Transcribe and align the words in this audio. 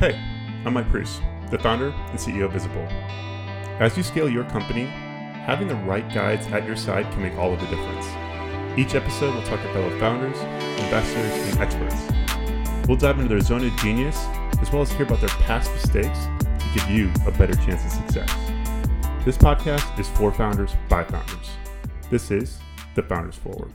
Hey, 0.00 0.18
I'm 0.64 0.72
Mike 0.72 0.88
Preuss, 0.88 1.20
the 1.50 1.58
founder 1.58 1.90
and 1.90 2.18
CEO 2.18 2.46
of 2.46 2.52
Visible. 2.54 2.86
As 3.80 3.98
you 3.98 4.02
scale 4.02 4.30
your 4.30 4.44
company, 4.44 4.84
having 4.86 5.68
the 5.68 5.74
right 5.74 6.10
guides 6.10 6.46
at 6.46 6.66
your 6.66 6.74
side 6.74 7.04
can 7.12 7.20
make 7.20 7.34
all 7.34 7.52
of 7.52 7.60
the 7.60 7.66
difference. 7.66 8.06
Each 8.78 8.94
episode 8.94 9.34
we'll 9.34 9.42
talk 9.42 9.60
to 9.60 9.70
fellow 9.74 9.90
founders, 9.98 10.38
investors, 10.80 11.52
and 11.52 11.58
experts. 11.58 12.88
We'll 12.88 12.96
dive 12.96 13.18
into 13.18 13.28
their 13.28 13.42
zone 13.42 13.62
of 13.62 13.76
genius, 13.76 14.16
as 14.62 14.72
well 14.72 14.80
as 14.80 14.90
hear 14.90 15.04
about 15.04 15.20
their 15.20 15.28
past 15.28 15.70
mistakes 15.72 16.18
to 16.38 16.66
give 16.74 16.88
you 16.88 17.12
a 17.26 17.30
better 17.32 17.54
chance 17.56 17.84
of 17.84 17.90
success. 17.90 18.34
This 19.26 19.36
podcast 19.36 20.00
is 20.00 20.08
for 20.08 20.32
founders 20.32 20.72
by 20.88 21.04
founders. 21.04 21.50
This 22.08 22.30
is 22.30 22.58
the 22.94 23.02
Founders 23.02 23.36
Forward. 23.36 23.74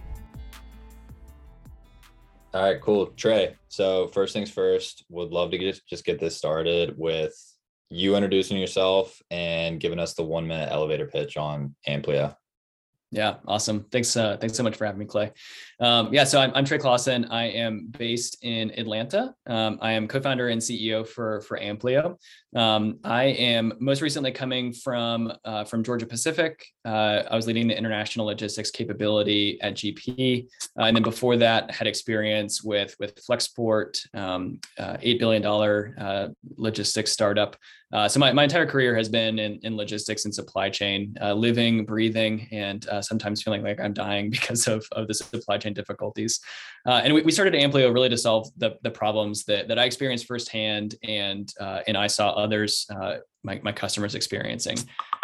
All 2.56 2.64
right, 2.64 2.80
cool. 2.80 3.08
Trey, 3.18 3.58
so 3.68 4.08
first 4.08 4.32
things 4.32 4.50
first, 4.50 5.04
would 5.10 5.32
love 5.32 5.52
to 5.52 5.74
just 5.90 6.06
get 6.06 6.22
this 6.22 6.38
started 6.38 6.98
with 6.98 7.36
you 7.90 8.16
introducing 8.16 8.56
yourself 8.56 9.22
and 9.30 9.78
giving 9.78 10.00
us 10.00 10.14
the 10.14 10.24
one 10.24 10.48
minute 10.48 10.72
elevator 10.72 11.06
pitch 11.06 11.36
on 11.36 11.76
Amplio. 11.86 12.34
Yeah, 13.12 13.36
awesome. 13.48 13.86
Thanks. 13.92 14.18
Uh, 14.18 14.36
thanks 14.38 14.58
so 14.58 14.64
much 14.64 14.76
for 14.76 14.86
having 14.86 15.00
me, 15.00 15.06
Clay. 15.06 15.32
Um, 15.80 16.14
yeah, 16.14 16.24
so 16.24 16.40
I'm, 16.40 16.52
I'm 16.56 16.66
Trey 16.66 16.80
Clausen. 16.80 17.26
I 17.26 17.46
am 17.46 17.88
based 17.98 18.38
in 18.42 18.72
Atlanta. 18.72 19.34
Um, 19.48 19.78
I 19.82 19.92
am 19.92 20.08
co-founder 20.08 20.50
and 20.50 20.60
CEO 20.60 21.08
for 21.08 21.42
for 21.42 21.60
Amplio. 21.60 22.18
Um, 22.56 23.00
I 23.04 23.26
am 23.26 23.74
most 23.80 24.02
recently 24.02 24.32
coming 24.32 24.74
from 24.74 25.32
uh, 25.46 25.66
from 25.66 25.84
Georgia 25.84 26.06
Pacific. 26.08 26.66
Uh, 26.84 27.24
I 27.30 27.36
was 27.36 27.48
leading 27.48 27.68
the 27.68 27.78
international 27.78 28.26
logistics 28.26 28.72
capability 28.72 29.62
at 29.62 29.76
GP, 29.76 30.48
uh, 30.80 30.84
and 30.84 30.96
then 30.96 31.04
before 31.04 31.38
that, 31.38 31.72
had 31.72 31.88
experience 31.88 32.64
with 32.64 32.96
with 33.00 33.16
Flexport, 33.24 33.98
um, 34.16 34.60
uh, 34.80 34.98
eight 35.02 35.20
billion 35.20 35.42
dollar 35.42 35.96
uh, 36.00 36.28
logistics 36.58 37.12
startup. 37.12 37.56
Uh, 37.94 38.08
so 38.08 38.20
my, 38.20 38.34
my 38.34 38.44
entire 38.44 38.66
career 38.66 38.96
has 38.96 39.08
been 39.08 39.40
in, 39.40 39.60
in 39.64 39.78
logistics 39.78 40.26
and 40.26 40.34
supply 40.34 40.70
chain, 40.70 41.16
living, 41.22 41.86
breathing, 41.86 42.48
and 42.52 42.88
sometimes 43.02 43.42
feeling 43.42 43.64
like 43.64 43.80
I'm 43.80 43.94
dying 43.94 44.30
because 44.36 44.68
of, 44.68 44.86
of 44.92 45.08
the 45.08 45.14
supply 45.14 45.58
chain 45.58 45.74
difficulties. 45.74 46.40
Uh, 46.86 47.02
and 47.04 47.14
we, 47.14 47.24
we 47.24 47.32
started 47.32 47.54
Amplio 47.54 47.92
really 47.94 48.10
to 48.10 48.18
solve 48.18 48.50
the, 48.58 48.78
the 48.84 48.92
problems 48.92 49.44
that, 49.46 49.68
that 49.68 49.80
I 49.80 49.86
experienced 49.86 50.28
firsthand 50.28 50.96
and, 51.04 51.52
uh, 51.60 51.82
and 51.88 51.98
I 51.98 52.08
saw 52.08 52.30
others, 52.32 52.86
uh, 52.96 53.18
my, 53.44 53.60
my 53.64 53.72
customers 53.72 54.14
experiencing. 54.14 54.78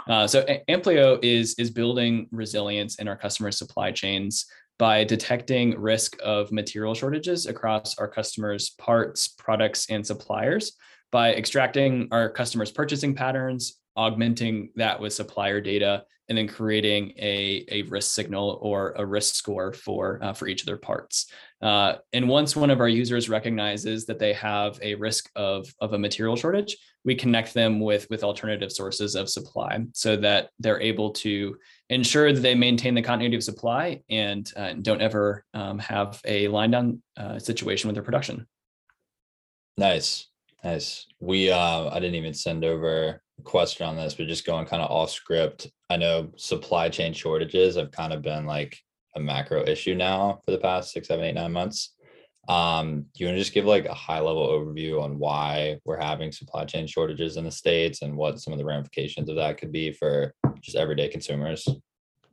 Uh, 0.10 0.26
so 0.26 0.44
Amplio 0.70 1.20
is, 1.22 1.54
is 1.60 1.70
building 1.70 2.28
resilience 2.32 2.96
in 2.96 3.08
our 3.08 3.16
customer 3.16 3.52
supply 3.52 3.92
chains 3.92 4.46
by 4.80 5.04
detecting 5.04 5.80
risk 5.80 6.18
of 6.24 6.52
material 6.52 6.96
shortages 6.96 7.46
across 7.46 8.00
our 8.00 8.08
customers' 8.08 8.72
parts, 8.72 9.28
products, 9.28 9.86
and 9.92 10.06
suppliers 10.06 10.72
by 11.12 11.34
extracting 11.34 12.08
our 12.12 12.30
customers' 12.30 12.72
purchasing 12.72 13.14
patterns, 13.14 13.80
augmenting 13.96 14.70
that 14.76 15.00
with 15.00 15.14
supplier 15.14 15.62
data, 15.62 16.04
and 16.30 16.38
then 16.38 16.48
creating 16.48 17.12
a, 17.18 17.66
a 17.70 17.82
risk 17.84 18.16
signal 18.16 18.58
or 18.62 18.94
a 18.96 19.06
risk 19.06 19.36
score 19.36 19.74
for, 19.74 20.18
uh, 20.24 20.32
for 20.32 20.48
each 20.48 20.62
of 20.62 20.66
their 20.66 20.78
parts. 20.78 21.30
Uh, 21.62 21.96
and 22.14 22.30
once 22.30 22.56
one 22.56 22.70
of 22.70 22.80
our 22.80 22.88
users 22.88 23.28
recognizes 23.28 24.06
that 24.06 24.18
they 24.18 24.32
have 24.32 24.80
a 24.82 24.96
risk 24.96 25.30
of, 25.36 25.68
of 25.82 25.92
a 25.92 26.00
material 26.00 26.38
shortage, 26.38 26.78
we 27.04 27.16
connect 27.16 27.54
them 27.54 27.82
with, 27.82 28.10
with 28.10 28.24
alternative 28.24 28.72
sources 28.72 29.16
of 29.16 29.30
supply 29.30 29.84
so 29.94 30.16
that 30.16 30.52
they're 30.58 30.80
able 30.80 31.10
to 31.12 31.58
ensure 31.90 32.32
that 32.32 32.40
they 32.40 32.56
maintain 32.56 32.96
the 32.96 33.02
continuity 33.02 33.36
of 33.36 33.44
supply 33.44 34.02
and 34.10 34.54
uh, 34.56 34.72
don't 34.82 35.02
ever 35.02 35.44
um, 35.54 35.80
have 35.80 36.22
a 36.24 36.48
line 36.48 36.72
down 36.72 37.02
uh, 37.18 37.40
situation 37.40 37.90
with 37.90 37.96
their 37.96 38.04
production. 38.04 38.48
Nice. 39.78 40.31
Nice. 40.64 41.08
We 41.20 41.52
uh 41.52 41.90
I 41.90 42.00
didn't 42.00 42.16
even 42.16 42.34
send 42.34 42.64
over 42.64 43.22
a 43.40 43.44
question 43.44 43.86
on 43.88 43.96
this, 43.96 44.14
but 44.14 44.28
just 44.28 44.46
going 44.46 44.66
kind 44.66 44.84
of 44.84 44.92
off 44.92 45.12
script. 45.12 45.68
I 45.90 45.98
know 45.98 46.32
supply 46.38 46.90
chain 46.90 47.14
shortages 47.14 47.76
have 47.76 47.92
kind 47.92 48.14
of 48.14 48.22
been 48.22 48.46
like 48.46 48.78
a 49.16 49.20
macro 49.20 49.66
issue 49.66 49.96
now 49.96 50.40
for 50.46 50.52
the 50.52 50.60
past 50.60 50.92
six, 50.92 51.08
seven, 51.08 51.26
eight, 51.26 51.36
nine 51.36 51.52
months. 51.52 51.96
Um, 52.48 53.06
do 53.14 53.24
you 53.24 53.28
want 53.28 53.36
to 53.36 53.42
just 53.42 53.54
give 53.54 53.66
like 53.66 53.86
a 53.86 53.94
high 53.94 54.20
level 54.20 54.48
overview 54.48 55.02
on 55.02 55.20
why 55.20 55.78
we're 55.86 56.00
having 56.00 56.32
supply 56.32 56.66
chain 56.66 56.88
shortages 56.88 57.38
in 57.38 57.44
the 57.44 57.52
States 57.52 58.02
and 58.02 58.16
what 58.16 58.40
some 58.40 58.54
of 58.54 58.60
the 58.60 58.66
ramifications 58.66 59.30
of 59.30 59.36
that 59.36 59.58
could 59.58 59.72
be 59.72 59.92
for 59.92 60.34
just 60.62 60.78
everyday 60.78 61.08
consumers? 61.08 61.68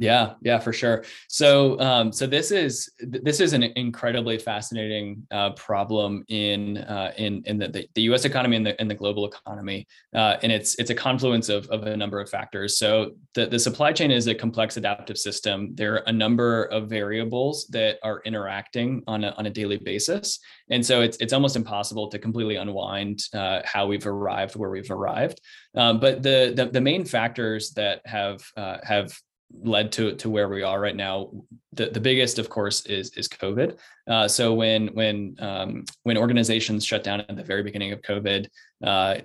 Yeah, 0.00 0.34
yeah, 0.42 0.60
for 0.60 0.72
sure. 0.72 1.04
So, 1.28 1.78
um, 1.80 2.12
so 2.12 2.24
this 2.28 2.52
is 2.52 2.88
this 3.00 3.40
is 3.40 3.52
an 3.52 3.64
incredibly 3.64 4.38
fascinating 4.38 5.26
uh, 5.32 5.50
problem 5.50 6.24
in 6.28 6.78
uh, 6.78 7.12
in 7.16 7.42
in 7.46 7.58
the, 7.58 7.88
the, 7.94 8.02
U.S. 8.02 8.24
economy 8.24 8.56
and 8.56 8.64
the 8.64 8.80
in 8.80 8.86
the 8.86 8.94
global 8.94 9.26
economy, 9.26 9.88
uh, 10.14 10.36
and 10.44 10.52
it's 10.52 10.76
it's 10.76 10.90
a 10.90 10.94
confluence 10.94 11.48
of 11.48 11.66
of 11.70 11.82
a 11.82 11.96
number 11.96 12.20
of 12.20 12.30
factors. 12.30 12.78
So, 12.78 13.16
the 13.34 13.46
the 13.46 13.58
supply 13.58 13.92
chain 13.92 14.12
is 14.12 14.28
a 14.28 14.36
complex 14.36 14.76
adaptive 14.76 15.18
system. 15.18 15.74
There 15.74 15.94
are 15.94 16.04
a 16.06 16.12
number 16.12 16.66
of 16.66 16.88
variables 16.88 17.66
that 17.70 17.98
are 18.04 18.22
interacting 18.24 19.02
on 19.08 19.24
a 19.24 19.30
on 19.30 19.46
a 19.46 19.50
daily 19.50 19.78
basis, 19.78 20.38
and 20.70 20.86
so 20.86 21.02
it's 21.02 21.16
it's 21.16 21.32
almost 21.32 21.56
impossible 21.56 22.06
to 22.10 22.20
completely 22.20 22.54
unwind 22.54 23.24
uh, 23.34 23.62
how 23.64 23.88
we've 23.88 24.06
arrived 24.06 24.54
where 24.54 24.70
we've 24.70 24.92
arrived. 24.92 25.40
Um, 25.74 25.98
but 25.98 26.22
the, 26.22 26.52
the 26.54 26.66
the 26.66 26.80
main 26.80 27.04
factors 27.04 27.72
that 27.72 28.00
have 28.04 28.40
uh, 28.56 28.78
have 28.84 29.12
led 29.52 29.92
to 29.92 30.14
to 30.16 30.30
where 30.30 30.48
we 30.48 30.62
are 30.62 30.80
right 30.80 30.96
now. 30.96 31.30
The, 31.72 31.86
the 31.86 32.00
biggest, 32.00 32.38
of 32.38 32.48
course, 32.48 32.86
is 32.86 33.10
is 33.16 33.28
COVID. 33.28 33.78
Uh, 34.06 34.28
so 34.28 34.54
when 34.54 34.88
when 34.88 35.36
um, 35.38 35.84
when 36.02 36.16
organizations 36.16 36.84
shut 36.84 37.04
down 37.04 37.20
at 37.20 37.36
the 37.36 37.42
very 37.42 37.62
beginning 37.62 37.92
of 37.92 38.02
COVID, 38.02 38.48
uh, 38.84 39.16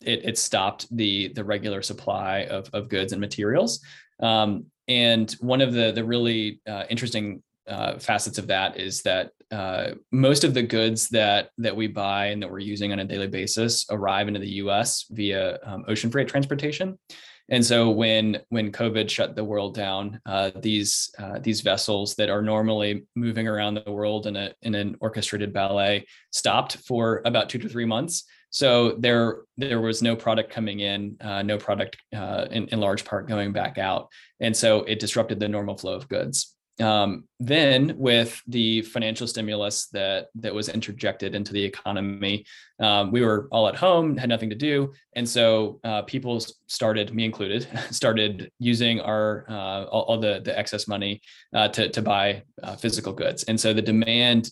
it, 0.00 0.24
it 0.24 0.38
stopped 0.38 0.94
the 0.94 1.32
the 1.34 1.44
regular 1.44 1.82
supply 1.82 2.44
of 2.44 2.68
of 2.72 2.88
goods 2.88 3.12
and 3.12 3.20
materials. 3.20 3.80
Um, 4.20 4.66
and 4.88 5.30
one 5.40 5.60
of 5.60 5.72
the 5.72 5.92
the 5.92 6.04
really 6.04 6.60
uh, 6.68 6.84
interesting 6.90 7.42
uh, 7.68 7.98
facets 7.98 8.38
of 8.38 8.48
that 8.48 8.78
is 8.78 9.02
that 9.02 9.30
uh, 9.50 9.92
most 10.10 10.44
of 10.44 10.54
the 10.54 10.62
goods 10.62 11.08
that 11.10 11.50
that 11.58 11.76
we 11.76 11.86
buy 11.86 12.26
and 12.26 12.42
that 12.42 12.50
we're 12.50 12.58
using 12.58 12.92
on 12.92 12.98
a 12.98 13.04
daily 13.04 13.28
basis 13.28 13.86
arrive 13.90 14.28
into 14.28 14.40
the 14.40 14.48
U.S. 14.64 15.04
via 15.10 15.58
um, 15.64 15.84
ocean 15.88 16.10
freight 16.10 16.28
transportation. 16.28 16.98
And 17.48 17.64
so 17.64 17.90
when 17.90 18.40
when 18.48 18.72
COVID 18.72 19.10
shut 19.10 19.36
the 19.36 19.44
world 19.44 19.74
down, 19.74 20.20
uh, 20.26 20.50
these 20.60 21.10
uh, 21.18 21.38
these 21.40 21.60
vessels 21.60 22.14
that 22.14 22.30
are 22.30 22.42
normally 22.42 23.04
moving 23.14 23.48
around 23.48 23.74
the 23.74 23.92
world 23.92 24.26
in 24.26 24.36
a 24.36 24.52
in 24.62 24.74
an 24.74 24.96
orchestrated 25.00 25.52
ballet 25.52 26.06
stopped 26.30 26.76
for 26.86 27.22
about 27.24 27.48
two 27.48 27.58
to 27.58 27.68
three 27.68 27.84
months. 27.84 28.24
So 28.50 28.96
there 28.98 29.42
there 29.56 29.80
was 29.80 30.02
no 30.02 30.14
product 30.14 30.50
coming 30.50 30.80
in, 30.80 31.16
uh, 31.20 31.42
no 31.42 31.58
product 31.58 31.96
uh, 32.14 32.46
in, 32.50 32.68
in 32.68 32.80
large 32.80 33.04
part 33.04 33.28
going 33.28 33.52
back 33.52 33.78
out, 33.78 34.08
and 34.40 34.56
so 34.56 34.82
it 34.84 35.00
disrupted 35.00 35.40
the 35.40 35.48
normal 35.48 35.76
flow 35.76 35.94
of 35.94 36.08
goods. 36.08 36.51
Um, 36.80 37.24
then, 37.38 37.94
with 37.98 38.40
the 38.46 38.82
financial 38.82 39.26
stimulus 39.26 39.88
that 39.88 40.28
that 40.36 40.54
was 40.54 40.68
interjected 40.68 41.34
into 41.34 41.52
the 41.52 41.62
economy, 41.62 42.46
um, 42.80 43.12
we 43.12 43.20
were 43.20 43.48
all 43.52 43.68
at 43.68 43.76
home, 43.76 44.16
had 44.16 44.30
nothing 44.30 44.48
to 44.50 44.56
do, 44.56 44.92
and 45.14 45.28
so 45.28 45.80
uh, 45.84 46.02
people 46.02 46.40
started, 46.66 47.14
me 47.14 47.24
included, 47.24 47.68
started 47.90 48.50
using 48.58 49.00
our 49.00 49.44
uh, 49.48 49.84
all, 49.84 50.02
all, 50.02 50.18
the 50.18 50.40
the 50.42 50.58
excess 50.58 50.88
money 50.88 51.20
uh, 51.54 51.68
to 51.68 51.88
to 51.90 52.00
buy 52.00 52.42
uh, 52.62 52.74
physical 52.74 53.12
goods, 53.12 53.44
and 53.44 53.60
so 53.60 53.74
the 53.74 53.82
demand 53.82 54.50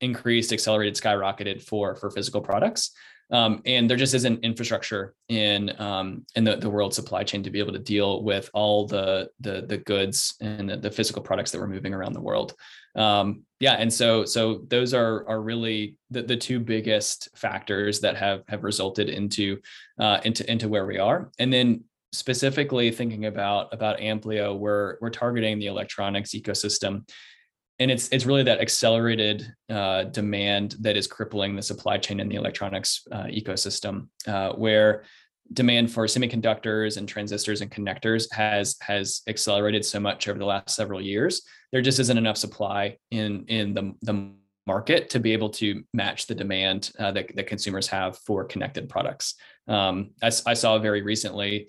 increased, 0.00 0.52
accelerated, 0.52 0.94
skyrocketed 0.94 1.62
for 1.62 1.94
for 1.94 2.10
physical 2.10 2.40
products. 2.40 2.90
Um, 3.32 3.62
and 3.64 3.88
there 3.88 3.96
just 3.96 4.14
isn't 4.14 4.44
infrastructure 4.44 5.14
in 5.28 5.80
um, 5.80 6.26
in 6.36 6.44
the, 6.44 6.56
the 6.56 6.68
world 6.68 6.92
supply 6.92 7.24
chain 7.24 7.42
to 7.42 7.50
be 7.50 7.58
able 7.58 7.72
to 7.72 7.78
deal 7.78 8.22
with 8.22 8.50
all 8.52 8.86
the 8.86 9.30
the, 9.40 9.64
the 9.66 9.78
goods 9.78 10.34
and 10.40 10.68
the, 10.68 10.76
the, 10.76 10.90
physical 10.90 11.22
products 11.22 11.50
that 11.50 11.58
we're 11.58 11.66
moving 11.66 11.94
around 11.94 12.12
the 12.12 12.20
world. 12.20 12.54
Um, 12.94 13.44
yeah, 13.58 13.72
and 13.72 13.90
so 13.90 14.26
so 14.26 14.64
those 14.68 14.92
are 14.92 15.26
are 15.26 15.40
really 15.40 15.96
the, 16.10 16.22
the 16.22 16.36
two 16.36 16.60
biggest 16.60 17.30
factors 17.34 18.00
that 18.00 18.16
have 18.18 18.42
have 18.48 18.64
resulted 18.64 19.08
into 19.08 19.60
uh, 19.98 20.20
into 20.24 20.48
into 20.50 20.68
where 20.68 20.84
we 20.84 20.98
are. 20.98 21.30
And 21.38 21.50
then 21.50 21.84
specifically 22.12 22.90
thinking 22.90 23.24
about 23.24 23.72
about 23.72 23.98
Amplio, 23.98 24.58
we're 24.58 24.98
we're 25.00 25.10
targeting 25.10 25.58
the 25.58 25.66
electronics 25.68 26.32
ecosystem 26.32 27.08
and 27.82 27.90
it's 27.90 28.08
it's 28.08 28.24
really 28.24 28.44
that 28.44 28.60
accelerated 28.60 29.52
uh, 29.68 30.04
demand 30.04 30.76
that 30.80 30.96
is 30.96 31.06
crippling 31.06 31.56
the 31.56 31.62
supply 31.62 31.98
chain 31.98 32.20
in 32.20 32.28
the 32.28 32.36
electronics 32.36 33.02
uh, 33.10 33.24
ecosystem, 33.24 34.08
uh, 34.28 34.52
where 34.52 35.04
demand 35.52 35.90
for 35.90 36.06
semiconductors 36.06 36.96
and 36.96 37.08
transistors 37.08 37.60
and 37.60 37.70
connectors 37.70 38.32
has 38.32 38.76
has 38.80 39.22
accelerated 39.26 39.84
so 39.84 39.98
much 39.98 40.28
over 40.28 40.38
the 40.38 40.44
last 40.44 40.74
several 40.76 41.00
years. 41.00 41.42
There 41.72 41.82
just 41.82 41.98
isn't 41.98 42.16
enough 42.16 42.36
supply 42.36 42.96
in 43.10 43.44
in 43.48 43.74
the 43.74 43.94
the 44.02 44.32
market 44.64 45.10
to 45.10 45.18
be 45.18 45.32
able 45.32 45.50
to 45.50 45.82
match 45.92 46.26
the 46.26 46.34
demand 46.36 46.92
uh, 47.00 47.10
that, 47.10 47.34
that 47.34 47.48
consumers 47.48 47.88
have 47.88 48.16
for 48.18 48.44
connected 48.44 48.88
products. 48.88 49.34
Um, 49.66 50.12
I, 50.22 50.30
I 50.46 50.54
saw 50.54 50.78
very 50.78 51.02
recently 51.02 51.68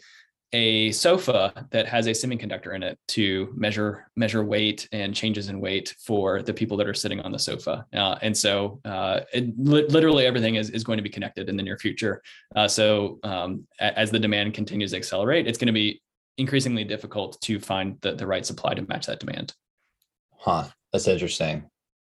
a 0.53 0.91
sofa 0.91 1.67
that 1.71 1.87
has 1.87 2.07
a 2.07 2.11
semiconductor 2.11 2.75
in 2.75 2.83
it 2.83 2.97
to 3.09 3.51
measure 3.55 4.09
measure 4.15 4.43
weight 4.43 4.87
and 4.91 5.13
changes 5.13 5.49
in 5.49 5.59
weight 5.59 5.95
for 5.99 6.41
the 6.43 6.53
people 6.53 6.77
that 6.77 6.87
are 6.87 6.93
sitting 6.93 7.19
on 7.21 7.31
the 7.31 7.39
sofa. 7.39 7.85
Uh, 7.93 8.17
and 8.21 8.37
so 8.37 8.79
uh, 8.85 9.21
it, 9.33 9.45
li- 9.57 9.87
literally 9.87 10.25
everything 10.25 10.55
is, 10.55 10.69
is 10.69 10.83
going 10.83 10.97
to 10.97 11.03
be 11.03 11.09
connected 11.09 11.49
in 11.49 11.57
the 11.57 11.63
near 11.63 11.77
future. 11.77 12.21
Uh, 12.55 12.67
so 12.67 13.19
um, 13.23 13.67
as 13.79 14.11
the 14.11 14.19
demand 14.19 14.53
continues 14.53 14.91
to 14.91 14.97
accelerate, 14.97 15.47
it's 15.47 15.57
going 15.57 15.67
to 15.67 15.73
be 15.73 16.01
increasingly 16.37 16.83
difficult 16.83 17.39
to 17.41 17.59
find 17.59 17.97
the, 18.01 18.13
the 18.13 18.25
right 18.25 18.45
supply 18.45 18.73
to 18.73 18.81
match 18.83 19.07
that 19.07 19.19
demand. 19.19 19.53
Huh. 20.37 20.65
That's 20.91 21.07
interesting. 21.07 21.63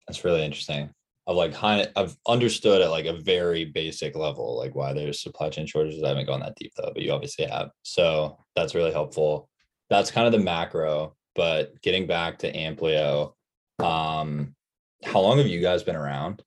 That's 0.07 0.24
really 0.24 0.44
interesting. 0.44 0.89
I've 1.27 1.36
like 1.36 1.54
of 1.54 1.88
I've 1.95 2.16
understood 2.27 2.81
at 2.81 2.89
like 2.89 3.06
a 3.06 3.21
very 3.21 3.66
basic 3.66 4.16
level, 4.16 4.57
like 4.57 4.74
why 4.74 4.94
there's 4.94 5.21
supply 5.21 5.50
chain 5.50 5.68
shortages. 5.68 6.04
I 6.04 6.10
haven't 6.10 6.25
gone 6.25 6.39
that 6.39 6.56
deep 6.56 6.74
though, 6.75 6.92
but 6.94 7.04
you 7.04 7.12
obviously 7.12 7.45
have. 7.45 7.69
So 7.83 8.38
that's 8.56 8.74
really 8.74 8.92
helpful. 8.92 9.50
That's 9.89 10.12
kind 10.12 10.25
of 10.25 10.33
the 10.33 10.39
macro. 10.39 11.16
But 11.36 11.80
getting 11.81 12.07
back 12.07 12.39
to 12.39 12.51
Amplio, 12.51 13.33
um, 13.80 14.56
how 15.06 15.19
long 15.19 15.38
have 15.38 15.48
you 15.48 15.62
guys 15.62 15.83
been 15.83 15.95
around? 15.95 16.44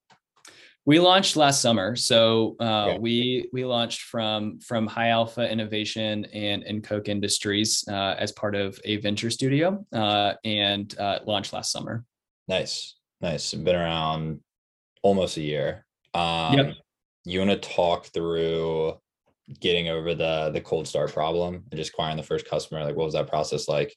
We 0.84 0.98
launched 0.98 1.36
last 1.36 1.62
summer, 1.62 1.94
so 1.94 2.56
uh, 2.58 2.86
okay. 2.86 2.98
we 2.98 3.48
we 3.52 3.64
launched 3.64 4.02
from 4.02 4.58
from 4.58 4.88
High 4.88 5.10
Alpha 5.10 5.48
Innovation 5.48 6.24
and 6.26 6.64
and 6.64 6.82
Koch 6.82 7.08
Industries 7.08 7.84
uh, 7.88 8.16
as 8.18 8.32
part 8.32 8.56
of 8.56 8.80
a 8.84 8.96
venture 8.96 9.30
studio, 9.30 9.86
uh, 9.92 10.34
and 10.44 10.92
uh, 10.98 11.20
launched 11.24 11.52
last 11.52 11.70
summer. 11.70 12.04
Nice, 12.48 12.96
nice. 13.20 13.54
Been 13.54 13.76
around 13.76 14.40
almost 15.02 15.36
a 15.36 15.42
year. 15.42 15.84
Um, 16.14 16.54
yep. 16.54 16.74
You 17.24 17.38
want 17.40 17.50
to 17.50 17.68
talk 17.68 18.06
through 18.06 18.98
getting 19.60 19.88
over 19.88 20.14
the 20.14 20.50
the 20.52 20.60
cold 20.60 20.88
start 20.88 21.12
problem 21.12 21.64
and 21.70 21.78
just 21.78 21.90
acquiring 21.90 22.16
the 22.16 22.22
first 22.22 22.48
customer? 22.48 22.84
Like, 22.84 22.96
what 22.96 23.04
was 23.04 23.14
that 23.14 23.28
process 23.28 23.68
like? 23.68 23.96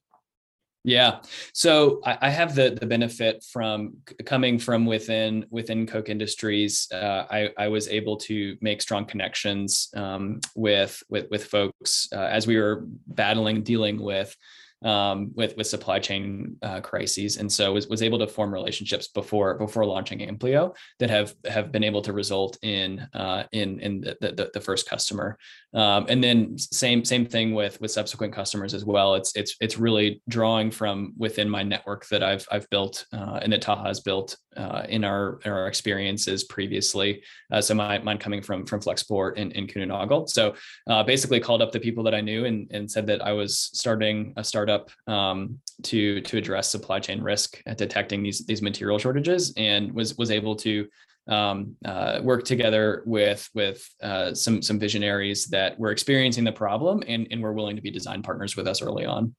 Yeah. 0.86 1.22
So 1.54 2.00
I, 2.06 2.18
I, 2.22 2.30
have 2.30 2.54
the 2.54 2.78
the 2.80 2.86
benefit 2.86 3.44
from 3.52 3.96
coming 4.24 4.60
from 4.60 4.86
within 4.86 5.48
within 5.50 5.88
Koch 5.88 6.10
Industries. 6.10 6.88
Uh, 6.94 7.26
I 7.30 7.50
I 7.58 7.68
was 7.70 7.88
able 7.88 8.18
to 8.18 8.56
make 8.62 8.84
strong 8.84 9.06
connections 9.06 9.90
um, 9.96 10.42
with 10.54 11.02
with 11.10 11.26
with 11.32 11.46
folks 11.46 12.08
uh, 12.14 12.20
as 12.20 12.46
we 12.46 12.58
were 12.58 12.84
battling 13.08 13.64
dealing 13.64 14.00
with 14.00 14.38
um, 14.86 15.32
with 15.34 15.58
with 15.58 15.68
supply 15.68 16.00
chain 16.00 16.58
uh, 16.62 16.80
crises, 16.80 17.38
and 17.38 17.52
so 17.52 17.74
was 17.74 17.88
was 17.88 18.02
able 18.04 18.20
to 18.20 18.28
form 18.28 18.54
relationships 18.54 19.08
before 19.08 19.58
before 19.58 19.86
launching 19.86 20.20
Amplio 20.20 20.76
that 21.00 21.10
have 21.10 21.34
have 21.46 21.72
been 21.72 21.84
able 21.84 22.02
to 22.04 22.14
result 22.14 22.58
in 22.62 23.00
uh, 23.14 23.44
in 23.52 23.80
in 23.80 24.02
the, 24.02 24.16
the, 24.22 24.52
the 24.54 24.62
first 24.62 24.88
customer, 24.88 25.38
um, 25.74 26.06
and 26.08 26.24
then 26.24 26.58
same 26.58 27.04
same 27.04 27.26
thing 27.26 27.56
with 27.56 27.82
with 27.82 27.92
subsequent 27.92 28.34
customers 28.34 28.74
as 28.74 28.86
well. 28.86 29.16
It's 29.16 29.36
it's 29.36 29.56
it's 29.60 29.80
really 29.80 30.22
drawing 30.30 30.70
from 30.70 31.14
within 31.18 31.50
my 31.50 31.64
network 31.64 32.08
that 32.10 32.24
I've 32.24 32.48
I've 32.52 32.70
built 32.70 33.06
uh, 33.12 33.40
and 33.42 33.52
that 33.52 33.64
Taha 33.64 33.88
has 33.88 34.02
built 34.02 34.38
uh, 34.56 34.84
in 34.88 35.04
our 35.04 35.40
in 35.44 35.52
our 35.52 35.68
experiences 35.68 36.44
previously. 36.44 37.24
Uh, 37.52 37.62
so 37.62 37.74
my 37.74 37.98
mine 38.00 38.20
coming 38.20 38.42
from 38.42 38.66
from 38.66 38.82
Flexport 38.82 39.38
in 39.38 39.52
in 39.52 39.66
Kuehne 39.66 40.30
So 40.30 40.54
uh, 40.88 41.04
basically 41.04 41.40
called 41.40 41.62
up 41.64 41.72
the 41.72 41.80
people 41.80 42.04
that 42.04 42.14
I 42.14 42.22
knew 42.22 42.46
and 42.46 42.70
and 42.72 42.90
said 42.90 43.08
that 43.08 43.26
I 43.26 43.32
was 43.32 43.58
starting 43.58 44.34
a 44.38 44.44
startup 44.44 44.75
um, 45.08 45.60
to 45.84 46.22
to 46.22 46.38
address 46.38 46.70
supply 46.70 47.00
chain 47.00 47.22
risk 47.22 47.62
at 47.66 47.78
detecting 47.78 48.24
these 48.24 48.46
these 48.46 48.62
material 48.62 48.98
shortages, 48.98 49.54
and 49.58 49.92
was 49.94 50.18
was 50.18 50.32
able 50.32 50.56
to 50.58 50.88
um, 51.28 51.76
uh, 51.84 52.20
work 52.24 52.44
together 52.44 53.04
with 53.06 53.50
with 53.54 53.88
uh, 54.02 54.34
some 54.34 54.62
some 54.62 54.80
visionaries 54.80 55.48
that 55.48 55.78
were 55.80 55.92
experiencing 55.92 56.44
the 56.44 56.52
problem 56.52 57.04
and 57.08 57.28
and 57.32 57.42
were 57.42 57.54
willing 57.54 57.76
to 57.76 57.82
be 57.82 57.92
design 57.92 58.22
partners 58.22 58.56
with 58.56 58.68
us 58.68 58.82
early 58.82 59.06
on. 59.06 59.36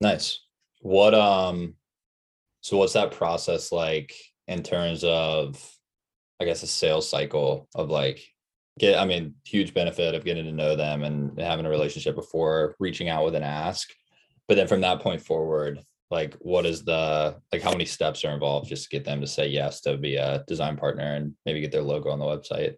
Nice. 0.00 0.40
What 0.80 1.14
um, 1.14 1.74
so 2.60 2.76
what's 2.76 2.94
that 2.94 3.12
process 3.12 3.72
like 3.72 4.14
in 4.48 4.62
terms 4.62 5.04
of, 5.04 5.62
I 6.40 6.44
guess, 6.44 6.62
a 6.62 6.66
sales 6.66 7.08
cycle 7.08 7.68
of 7.74 7.90
like 7.90 8.20
get 8.78 8.98
i 8.98 9.04
mean 9.04 9.34
huge 9.44 9.74
benefit 9.74 10.14
of 10.14 10.24
getting 10.24 10.44
to 10.44 10.52
know 10.52 10.74
them 10.74 11.02
and 11.02 11.38
having 11.38 11.66
a 11.66 11.70
relationship 11.70 12.14
before 12.14 12.74
reaching 12.78 13.08
out 13.08 13.24
with 13.24 13.34
an 13.34 13.42
ask 13.42 13.90
but 14.50 14.56
then 14.56 14.66
from 14.66 14.80
that 14.80 14.98
point 14.98 15.22
forward 15.22 15.78
like 16.10 16.34
what 16.40 16.66
is 16.66 16.82
the 16.82 17.36
like 17.52 17.62
how 17.62 17.70
many 17.70 17.84
steps 17.84 18.24
are 18.24 18.34
involved 18.34 18.68
just 18.68 18.82
to 18.82 18.88
get 18.88 19.04
them 19.04 19.20
to 19.20 19.26
say 19.28 19.46
yes 19.46 19.80
to 19.80 19.96
be 19.96 20.16
a 20.16 20.42
design 20.48 20.76
partner 20.76 21.14
and 21.14 21.34
maybe 21.46 21.60
get 21.60 21.70
their 21.70 21.82
logo 21.82 22.10
on 22.10 22.18
the 22.18 22.24
website? 22.24 22.74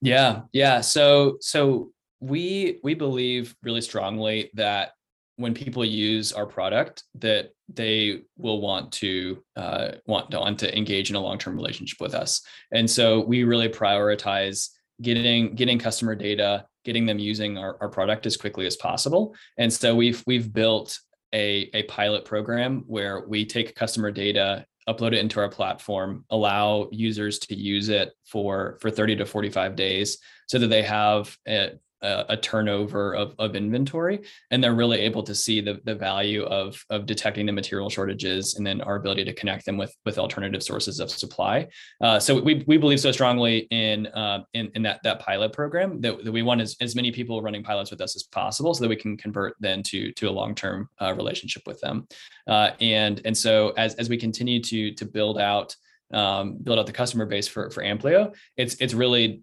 Yeah 0.00 0.42
yeah. 0.52 0.80
So 0.80 1.38
so 1.40 1.90
we 2.20 2.78
we 2.84 2.94
believe 2.94 3.56
really 3.64 3.80
strongly 3.80 4.52
that 4.54 4.92
when 5.34 5.52
people 5.52 5.84
use 5.84 6.32
our 6.32 6.46
product 6.46 7.02
that 7.16 7.50
they 7.68 8.22
will 8.38 8.60
want 8.60 8.92
to 8.92 9.42
uh, 9.56 9.88
want 10.06 10.30
to 10.30 10.38
want 10.38 10.60
to 10.60 10.78
engage 10.78 11.10
in 11.10 11.16
a 11.16 11.20
long-term 11.20 11.56
relationship 11.56 12.00
with 12.00 12.14
us. 12.14 12.40
And 12.72 12.88
so 12.88 13.18
we 13.18 13.42
really 13.42 13.68
prioritize 13.68 14.68
getting 15.02 15.56
getting 15.56 15.80
customer 15.80 16.14
data 16.14 16.66
getting 16.86 17.04
them 17.04 17.18
using 17.18 17.58
our, 17.58 17.76
our 17.80 17.88
product 17.88 18.26
as 18.26 18.36
quickly 18.36 18.64
as 18.64 18.76
possible. 18.76 19.34
And 19.58 19.70
so 19.70 19.94
we've 19.94 20.22
we've 20.26 20.50
built 20.50 20.98
a, 21.32 21.70
a 21.74 21.82
pilot 21.84 22.24
program 22.24 22.84
where 22.86 23.26
we 23.26 23.44
take 23.44 23.74
customer 23.74 24.10
data 24.10 24.66
upload 24.88 25.08
it 25.08 25.18
into 25.18 25.40
our 25.40 25.48
platform 25.48 26.24
allow 26.30 26.88
users 26.92 27.38
to 27.40 27.54
use 27.54 27.88
it 27.88 28.12
for 28.24 28.78
for 28.80 28.90
30 28.90 29.16
to 29.16 29.26
45 29.26 29.74
days 29.74 30.18
so 30.46 30.58
that 30.58 30.68
they 30.68 30.82
have 30.82 31.36
a, 31.48 31.72
a, 32.02 32.36
turnover 32.36 33.14
of, 33.14 33.34
of 33.38 33.56
inventory 33.56 34.20
and 34.50 34.62
they're 34.62 34.74
really 34.74 35.00
able 35.00 35.22
to 35.22 35.34
see 35.34 35.60
the, 35.60 35.80
the 35.84 35.94
value 35.94 36.44
of, 36.44 36.82
of 36.90 37.06
detecting 37.06 37.46
the 37.46 37.52
material 37.52 37.88
shortages 37.88 38.56
and 38.56 38.66
then 38.66 38.80
our 38.82 38.96
ability 38.96 39.24
to 39.24 39.32
connect 39.32 39.64
them 39.64 39.76
with, 39.76 39.94
with 40.04 40.18
alternative 40.18 40.62
sources 40.62 41.00
of 41.00 41.10
supply. 41.10 41.66
Uh, 42.00 42.18
so 42.18 42.40
we, 42.40 42.64
we 42.66 42.76
believe 42.76 43.00
so 43.00 43.10
strongly 43.10 43.66
in, 43.70 44.06
uh, 44.08 44.42
in, 44.54 44.70
in 44.74 44.82
that, 44.82 45.00
that 45.02 45.18
pilot 45.20 45.52
program 45.52 46.00
that, 46.00 46.22
that 46.24 46.32
we 46.32 46.42
want 46.42 46.60
as, 46.60 46.76
as 46.80 46.94
many 46.94 47.10
people 47.10 47.42
running 47.42 47.62
pilots 47.62 47.90
with 47.90 48.00
us 48.00 48.14
as 48.14 48.24
possible 48.24 48.74
so 48.74 48.82
that 48.82 48.88
we 48.88 48.96
can 48.96 49.16
convert 49.16 49.54
then 49.58 49.82
to, 49.82 50.12
to 50.12 50.28
a 50.28 50.30
long-term 50.30 50.88
uh, 51.00 51.14
relationship 51.14 51.62
with 51.66 51.80
them. 51.80 52.06
Uh, 52.46 52.70
and, 52.80 53.20
and 53.24 53.36
so 53.36 53.70
as, 53.76 53.94
as 53.94 54.08
we 54.08 54.16
continue 54.16 54.60
to, 54.60 54.92
to 54.92 55.04
build 55.04 55.38
out 55.38 55.74
um, 56.12 56.58
build 56.62 56.78
out 56.78 56.86
the 56.86 56.92
customer 56.92 57.26
base 57.26 57.48
for 57.48 57.68
for 57.70 57.82
Amplio. 57.82 58.32
It's 58.56 58.76
it's 58.76 58.94
really 58.94 59.42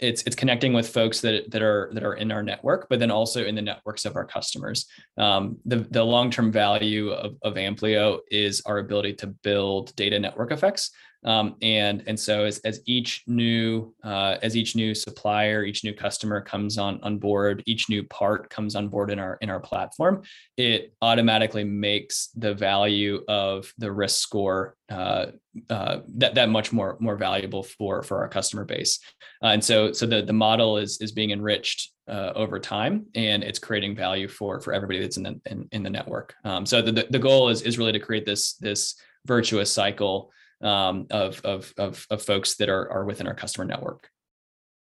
it's 0.00 0.22
it's 0.22 0.36
connecting 0.36 0.72
with 0.72 0.88
folks 0.88 1.20
that 1.20 1.50
that 1.50 1.62
are 1.62 1.90
that 1.94 2.02
are 2.02 2.14
in 2.14 2.32
our 2.32 2.42
network, 2.42 2.88
but 2.88 2.98
then 2.98 3.10
also 3.10 3.44
in 3.44 3.54
the 3.54 3.62
networks 3.62 4.04
of 4.04 4.16
our 4.16 4.24
customers. 4.24 4.86
Um, 5.18 5.58
the 5.64 5.86
the 5.90 6.04
long 6.04 6.30
term 6.30 6.50
value 6.50 7.10
of, 7.10 7.36
of 7.42 7.54
Amplio 7.54 8.18
is 8.30 8.62
our 8.66 8.78
ability 8.78 9.14
to 9.14 9.28
build 9.28 9.94
data 9.96 10.18
network 10.18 10.52
effects 10.52 10.90
um, 11.24 11.56
and 11.60 12.02
and 12.06 12.18
so 12.18 12.44
as, 12.44 12.58
as 12.60 12.80
each 12.86 13.24
new 13.26 13.94
uh, 14.02 14.36
as 14.42 14.56
each 14.56 14.74
new 14.74 14.94
supplier, 14.94 15.64
each 15.64 15.84
new 15.84 15.92
customer 15.92 16.40
comes 16.40 16.78
on 16.78 16.98
on 17.02 17.18
board, 17.18 17.62
each 17.66 17.88
new 17.90 18.02
part 18.04 18.48
comes 18.48 18.74
on 18.74 18.88
board 18.88 19.10
in 19.10 19.18
our 19.18 19.36
in 19.42 19.50
our 19.50 19.60
platform, 19.60 20.22
it 20.56 20.94
automatically 21.02 21.64
makes 21.64 22.30
the 22.36 22.54
value 22.54 23.22
of 23.28 23.72
the 23.76 23.90
risk 23.92 24.20
score 24.20 24.76
uh, 24.90 25.26
uh, 25.68 25.98
that 26.16 26.34
that 26.34 26.48
much 26.48 26.72
more 26.72 26.96
more 27.00 27.16
valuable 27.16 27.62
for 27.62 28.02
for 28.02 28.18
our 28.20 28.28
customer 28.28 28.64
base. 28.64 28.98
Uh, 29.42 29.48
and 29.48 29.62
so 29.62 29.92
so 29.92 30.06
the 30.06 30.22
the 30.22 30.32
model 30.32 30.78
is 30.78 31.00
is 31.02 31.12
being 31.12 31.32
enriched 31.32 31.92
uh, 32.08 32.32
over 32.34 32.58
time 32.58 33.06
and 33.14 33.44
it's 33.44 33.58
creating 33.58 33.94
value 33.94 34.26
for 34.26 34.60
for 34.60 34.72
everybody 34.72 35.00
that's 35.00 35.16
in 35.16 35.22
the 35.22 35.40
in, 35.46 35.68
in 35.70 35.82
the 35.82 35.90
network 35.90 36.34
um, 36.44 36.66
so 36.66 36.82
the, 36.82 37.06
the 37.10 37.18
goal 37.18 37.48
is 37.48 37.62
is 37.62 37.78
really 37.78 37.92
to 37.92 38.00
create 38.00 38.26
this 38.26 38.54
this 38.54 38.96
virtuous 39.26 39.70
cycle 39.70 40.32
um, 40.62 41.06
of, 41.10 41.40
of, 41.44 41.72
of, 41.78 42.06
of 42.10 42.22
folks 42.22 42.56
that 42.56 42.68
are, 42.68 42.90
are 42.90 43.04
within 43.04 43.26
our 43.26 43.34
customer 43.34 43.64
network. 43.64 44.08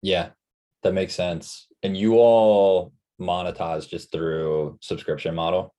Yeah, 0.02 0.30
that 0.84 0.94
makes 0.94 1.14
sense. 1.14 1.68
And 1.84 1.96
you 1.96 2.16
all 2.16 2.94
monetize 3.20 3.88
just 3.88 4.12
through 4.12 4.78
subscription 4.82 5.36
model? 5.36 5.74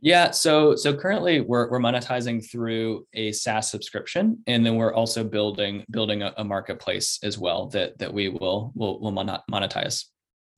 Yeah, 0.00 0.30
so 0.30 0.76
so 0.76 0.94
currently 0.94 1.40
we're 1.40 1.68
we're 1.68 1.80
monetizing 1.80 2.48
through 2.48 3.06
a 3.12 3.32
SaaS 3.32 3.70
subscription, 3.70 4.38
and 4.46 4.64
then 4.64 4.76
we're 4.76 4.94
also 4.94 5.24
building 5.24 5.84
building 5.90 6.22
a, 6.22 6.32
a 6.36 6.44
marketplace 6.44 7.18
as 7.24 7.38
well 7.38 7.66
that 7.68 7.98
that 7.98 8.12
we 8.12 8.28
will 8.28 8.72
will 8.76 9.00
will 9.00 9.12
monetize. 9.12 10.04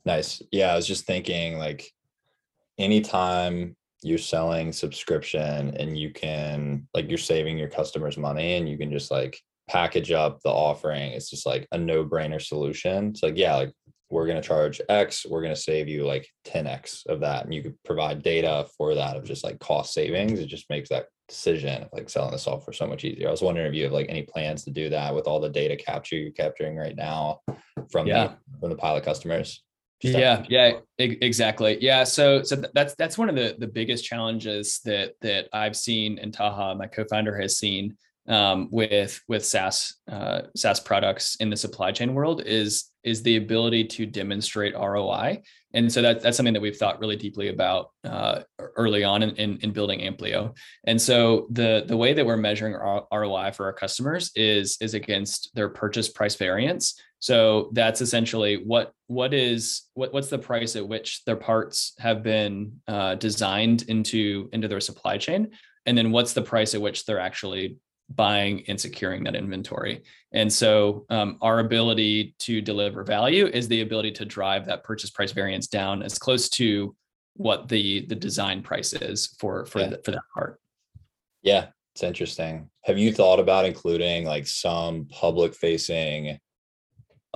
Nice. 0.04 0.42
Yeah, 0.52 0.72
I 0.72 0.76
was 0.76 0.86
just 0.86 1.06
thinking 1.06 1.58
like 1.58 1.90
anytime 2.78 3.76
you're 4.02 4.18
selling 4.18 4.72
subscription 4.72 5.74
and 5.76 5.98
you 5.98 6.10
can 6.10 6.86
like 6.94 7.08
you're 7.08 7.18
saving 7.18 7.58
your 7.58 7.68
customers 7.68 8.18
money 8.18 8.56
and 8.56 8.68
you 8.68 8.76
can 8.76 8.90
just 8.90 9.10
like 9.10 9.38
package 9.68 10.12
up 10.12 10.40
the 10.42 10.50
offering 10.50 11.12
it's 11.12 11.30
just 11.30 11.46
like 11.46 11.66
a 11.72 11.78
no-brainer 11.78 12.40
solution. 12.40 13.08
It's 13.08 13.22
like 13.22 13.36
yeah 13.36 13.56
like 13.56 13.72
we're 14.08 14.26
going 14.26 14.40
to 14.40 14.46
charge 14.46 14.80
x 14.88 15.26
we're 15.28 15.42
going 15.42 15.54
to 15.54 15.60
save 15.60 15.88
you 15.88 16.06
like 16.06 16.28
10x 16.46 17.06
of 17.06 17.20
that 17.20 17.44
and 17.44 17.52
you 17.52 17.60
could 17.60 17.74
provide 17.84 18.22
data 18.22 18.64
for 18.76 18.94
that 18.94 19.16
of 19.16 19.24
just 19.24 19.42
like 19.42 19.58
cost 19.58 19.92
savings 19.92 20.38
it 20.38 20.46
just 20.46 20.70
makes 20.70 20.88
that 20.90 21.06
decision 21.28 21.82
of 21.82 21.88
like 21.92 22.08
selling 22.08 22.30
the 22.30 22.38
software 22.38 22.74
so 22.74 22.86
much 22.86 23.04
easier. 23.04 23.28
I 23.28 23.30
was 23.30 23.42
wondering 23.42 23.66
if 23.66 23.74
you 23.74 23.84
have 23.84 23.92
like 23.92 24.08
any 24.08 24.22
plans 24.22 24.64
to 24.64 24.70
do 24.70 24.88
that 24.90 25.14
with 25.14 25.26
all 25.26 25.40
the 25.40 25.48
data 25.48 25.76
capture 25.76 26.16
you're 26.16 26.30
capturing 26.30 26.76
right 26.76 26.96
now 26.96 27.40
from 27.90 28.06
yeah. 28.06 28.28
the 28.28 28.60
from 28.60 28.70
the 28.70 28.76
pilot 28.76 29.04
customers 29.04 29.62
yeah 30.02 30.44
yeah 30.48 30.72
exactly. 30.98 31.78
Yeah 31.80 32.04
so 32.04 32.42
so 32.42 32.56
that's 32.74 32.94
that's 32.94 33.16
one 33.16 33.28
of 33.28 33.34
the 33.34 33.56
the 33.58 33.66
biggest 33.66 34.04
challenges 34.04 34.80
that 34.84 35.12
that 35.22 35.48
i've 35.52 35.76
seen 35.76 36.18
and 36.18 36.32
taha 36.32 36.74
my 36.74 36.86
co-founder 36.86 37.36
has 37.38 37.56
seen 37.56 37.96
um, 38.28 38.68
with 38.70 39.20
with 39.28 39.44
SaaS 39.44 39.96
uh, 40.10 40.42
SaaS 40.56 40.80
products 40.80 41.36
in 41.36 41.50
the 41.50 41.56
supply 41.56 41.92
chain 41.92 42.14
world 42.14 42.42
is 42.44 42.90
is 43.04 43.22
the 43.22 43.36
ability 43.36 43.84
to 43.84 44.04
demonstrate 44.04 44.74
ROI, 44.74 45.42
and 45.74 45.92
so 45.92 46.02
that, 46.02 46.22
that's 46.22 46.36
something 46.36 46.54
that 46.54 46.60
we've 46.60 46.76
thought 46.76 46.98
really 47.00 47.16
deeply 47.16 47.48
about 47.48 47.90
uh, 48.02 48.40
early 48.58 49.04
on 49.04 49.22
in, 49.22 49.30
in, 49.36 49.58
in, 49.58 49.72
building 49.72 50.00
Amplio. 50.00 50.56
And 50.84 51.00
so 51.00 51.46
the 51.50 51.84
the 51.86 51.96
way 51.96 52.14
that 52.14 52.24
we're 52.26 52.36
measuring 52.36 52.74
ROI 52.74 53.52
for 53.52 53.66
our 53.66 53.72
customers 53.72 54.32
is 54.34 54.76
is 54.80 54.94
against 54.94 55.54
their 55.54 55.68
purchase 55.68 56.08
price 56.08 56.34
variance. 56.34 57.00
So 57.18 57.70
that's 57.72 58.00
essentially 58.00 58.56
what 58.56 58.92
what 59.06 59.34
is 59.34 59.82
what 59.94 60.12
what's 60.12 60.28
the 60.28 60.38
price 60.38 60.76
at 60.76 60.86
which 60.86 61.24
their 61.24 61.36
parts 61.36 61.94
have 61.98 62.22
been 62.22 62.80
uh, 62.88 63.14
designed 63.16 63.82
into 63.88 64.48
into 64.52 64.68
their 64.68 64.80
supply 64.80 65.18
chain, 65.18 65.50
and 65.86 65.96
then 65.96 66.10
what's 66.10 66.32
the 66.32 66.42
price 66.42 66.74
at 66.74 66.80
which 66.80 67.04
they're 67.04 67.20
actually 67.20 67.78
buying 68.10 68.62
and 68.68 68.80
securing 68.80 69.24
that 69.24 69.34
inventory. 69.34 70.02
And 70.32 70.52
so 70.52 71.06
um, 71.10 71.38
our 71.40 71.60
ability 71.60 72.34
to 72.40 72.60
deliver 72.60 73.02
value 73.02 73.46
is 73.46 73.68
the 73.68 73.80
ability 73.80 74.12
to 74.12 74.24
drive 74.24 74.66
that 74.66 74.84
purchase 74.84 75.10
price 75.10 75.32
variance 75.32 75.66
down 75.66 76.02
as 76.02 76.18
close 76.18 76.48
to 76.50 76.94
what 77.34 77.68
the 77.68 78.06
the 78.06 78.14
design 78.14 78.62
price 78.62 78.92
is 78.94 79.36
for 79.38 79.66
for 79.66 79.80
yeah. 79.80 79.88
the, 79.88 80.00
for 80.04 80.10
that 80.12 80.22
part. 80.32 80.60
Yeah, 81.42 81.66
it's 81.94 82.02
interesting. 82.02 82.70
Have 82.84 82.98
you 82.98 83.12
thought 83.12 83.40
about 83.40 83.66
including 83.66 84.24
like 84.24 84.46
some 84.46 85.06
public 85.10 85.54
facing 85.54 86.38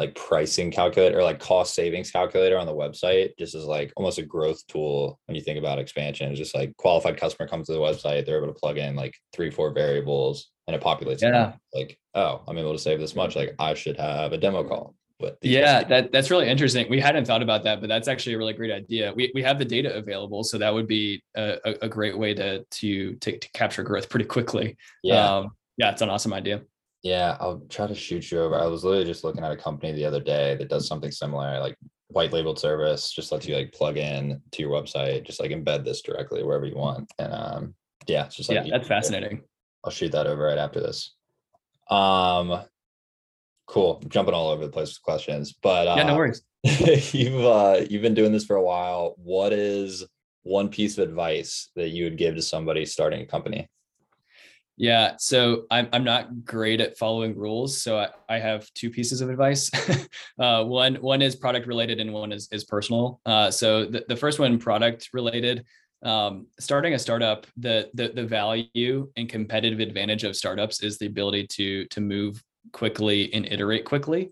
like 0.01 0.15
pricing 0.15 0.71
calculator 0.71 1.19
or 1.19 1.23
like 1.23 1.39
cost 1.39 1.75
savings 1.75 2.11
calculator 2.11 2.59
on 2.59 2.67
the 2.67 2.75
website 2.75 3.33
just 3.39 3.55
as 3.55 3.65
like 3.65 3.93
almost 3.97 4.19
a 4.19 4.23
growth 4.23 4.67
tool 4.67 5.21
when 5.27 5.35
you 5.35 5.43
think 5.43 5.59
about 5.59 5.79
expansion 5.79 6.31
it's 6.31 6.39
just 6.39 6.55
like 6.55 6.75
qualified 6.79 7.19
customer 7.19 7.47
comes 7.47 7.67
to 7.67 7.75
the 7.75 7.79
website 7.79 8.25
they're 8.25 8.39
able 8.39 8.47
to 8.47 8.59
plug 8.59 8.79
in 8.79 8.97
like 8.97 9.15
three 9.35 9.51
four 9.51 9.75
variables 9.75 10.53
and 10.71 10.77
it 10.77 10.83
populates 10.83 11.21
yeah. 11.21 11.53
like 11.75 11.99
oh 12.15 12.43
i'm 12.47 12.57
able 12.57 12.73
to 12.73 12.79
save 12.79 13.01
this 13.01 13.17
much 13.17 13.35
like 13.35 13.55
i 13.59 13.75
should 13.75 13.97
have 13.97 14.33
a 14.33 14.39
demo 14.39 14.63
call 14.63 14.95
but 15.19 15.37
yeah 15.43 15.85
that, 15.85 16.13
that's 16.13 16.31
really 16.31 16.49
interesting. 16.49 16.89
We 16.89 16.99
hadn't 16.99 17.27
thought 17.27 17.43
about 17.43 17.63
that 17.65 17.81
but 17.81 17.89
that's 17.89 18.09
actually 18.09 18.35
a 18.35 18.39
really 18.39 18.55
great 18.55 18.73
idea. 18.73 19.13
We, 19.15 19.31
we 19.35 19.43
have 19.43 19.59
the 19.59 19.67
data 19.67 19.95
available 19.95 20.43
so 20.43 20.57
that 20.57 20.73
would 20.73 20.87
be 20.87 21.23
a, 21.37 21.59
a 21.83 21.89
great 21.89 22.17
way 22.17 22.33
to, 22.35 22.65
to 22.65 23.15
to 23.17 23.39
to 23.39 23.51
capture 23.53 23.83
growth 23.83 24.09
pretty 24.09 24.25
quickly. 24.25 24.79
Yeah. 25.03 25.37
Um, 25.37 25.51
yeah 25.77 25.91
it's 25.91 26.01
an 26.01 26.09
awesome 26.09 26.33
idea. 26.33 26.63
Yeah, 27.03 27.37
I'll 27.41 27.61
try 27.69 27.87
to 27.87 27.95
shoot 27.95 28.31
you 28.31 28.41
over. 28.41 28.59
I 28.59 28.67
was 28.67 28.85
literally 28.85 29.07
just 29.07 29.25
looking 29.25 29.45
at 29.45 29.53
a 29.53 29.57
company 29.57 29.93
the 29.93 30.05
other 30.05 30.21
day 30.21 30.57
that 30.57 30.69
does 30.69 30.87
something 30.87 31.11
similar, 31.11 31.59
like 31.61 31.77
white 32.09 32.33
labeled 32.33 32.59
service, 32.59 33.13
just 33.13 33.33
lets 33.33 33.47
you 33.47 33.57
like 33.57 33.73
plug 33.73 33.97
in 33.97 34.41
to 34.53 34.63
your 34.63 34.71
website, 34.71 35.25
just 35.25 35.41
like 35.41 35.51
embed 35.51 35.85
this 35.85 36.03
directly 36.03 36.43
wherever 36.43 36.67
you 36.67 36.77
want. 36.77 37.11
And 37.19 37.33
um, 37.33 37.75
yeah, 38.07 38.27
it's 38.27 38.37
just 38.37 38.49
like 38.49 38.67
yeah, 38.67 38.77
that's 38.77 38.89
fascinating. 38.89 39.43
I'll 39.85 39.91
shoot 39.91 40.13
that 40.13 40.27
over 40.27 40.45
right 40.45 40.59
after 40.59 40.81
this. 40.81 41.15
Um, 41.89 42.63
cool. 43.67 44.01
I'm 44.03 44.09
jumping 44.09 44.35
all 44.35 44.51
over 44.51 44.65
the 44.65 44.73
place 44.73 44.91
with 44.91 45.03
questions, 45.03 45.53
but 45.53 45.89
uh, 45.89 45.95
yeah, 45.97 46.05
no 46.05 46.17
worries. 46.17 46.43
you've 46.63 47.45
uh, 47.45 47.83
you've 47.89 48.03
been 48.03 48.15
doing 48.15 48.33
this 48.33 48.45
for 48.45 48.57
a 48.57 48.63
while. 48.63 49.15
What 49.17 49.53
is 49.53 50.05
one 50.43 50.69
piece 50.69 50.99
of 50.99 51.09
advice 51.09 51.71
that 51.77 51.91
you 51.91 52.05
would 52.05 52.19
give 52.19 52.35
to 52.35 52.43
somebody 52.43 52.85
starting 52.85 53.23
a 53.23 53.27
company? 53.27 53.69
Yeah, 54.77 55.17
so 55.19 55.65
I'm 55.71 55.89
I'm 55.93 56.05
not 56.05 56.47
great 56.47 56.81
at 56.81 56.97
following 56.97 57.37
rules, 57.37 57.83
so 57.83 57.99
I, 57.99 58.09
I 58.31 58.39
have 58.39 58.67
two 58.73 58.89
pieces 58.89 59.21
of 59.21 59.29
advice. 59.29 59.71
uh, 60.39 60.65
one 60.65 60.95
one 60.97 61.21
is 61.21 61.37
product 61.37 61.67
related, 61.67 62.01
and 62.01 62.15
one 62.15 62.33
is 62.33 62.49
is 62.51 62.65
personal. 62.65 63.21
Uh, 63.27 63.51
so 63.51 63.85
the, 63.85 64.07
the 64.09 64.17
first 64.17 64.39
one, 64.39 64.59
product 64.59 65.11
related. 65.13 65.67
Um, 66.03 66.47
starting 66.59 66.95
a 66.95 66.99
startup, 66.99 67.47
the, 67.57 67.91
the 67.95 68.09
the 68.09 68.25
value 68.25 69.11
and 69.17 69.29
competitive 69.29 69.81
advantage 69.81 70.25
of 70.25 70.35
startups 70.37 70.83
is 70.83 70.99
the 70.99 71.07
ability 71.07 71.47
to 71.49 71.85
to 71.87 72.01
move 72.01 72.43
quickly 72.73 73.33
and 73.35 73.47
iterate 73.47 73.85
quickly. 73.85 74.31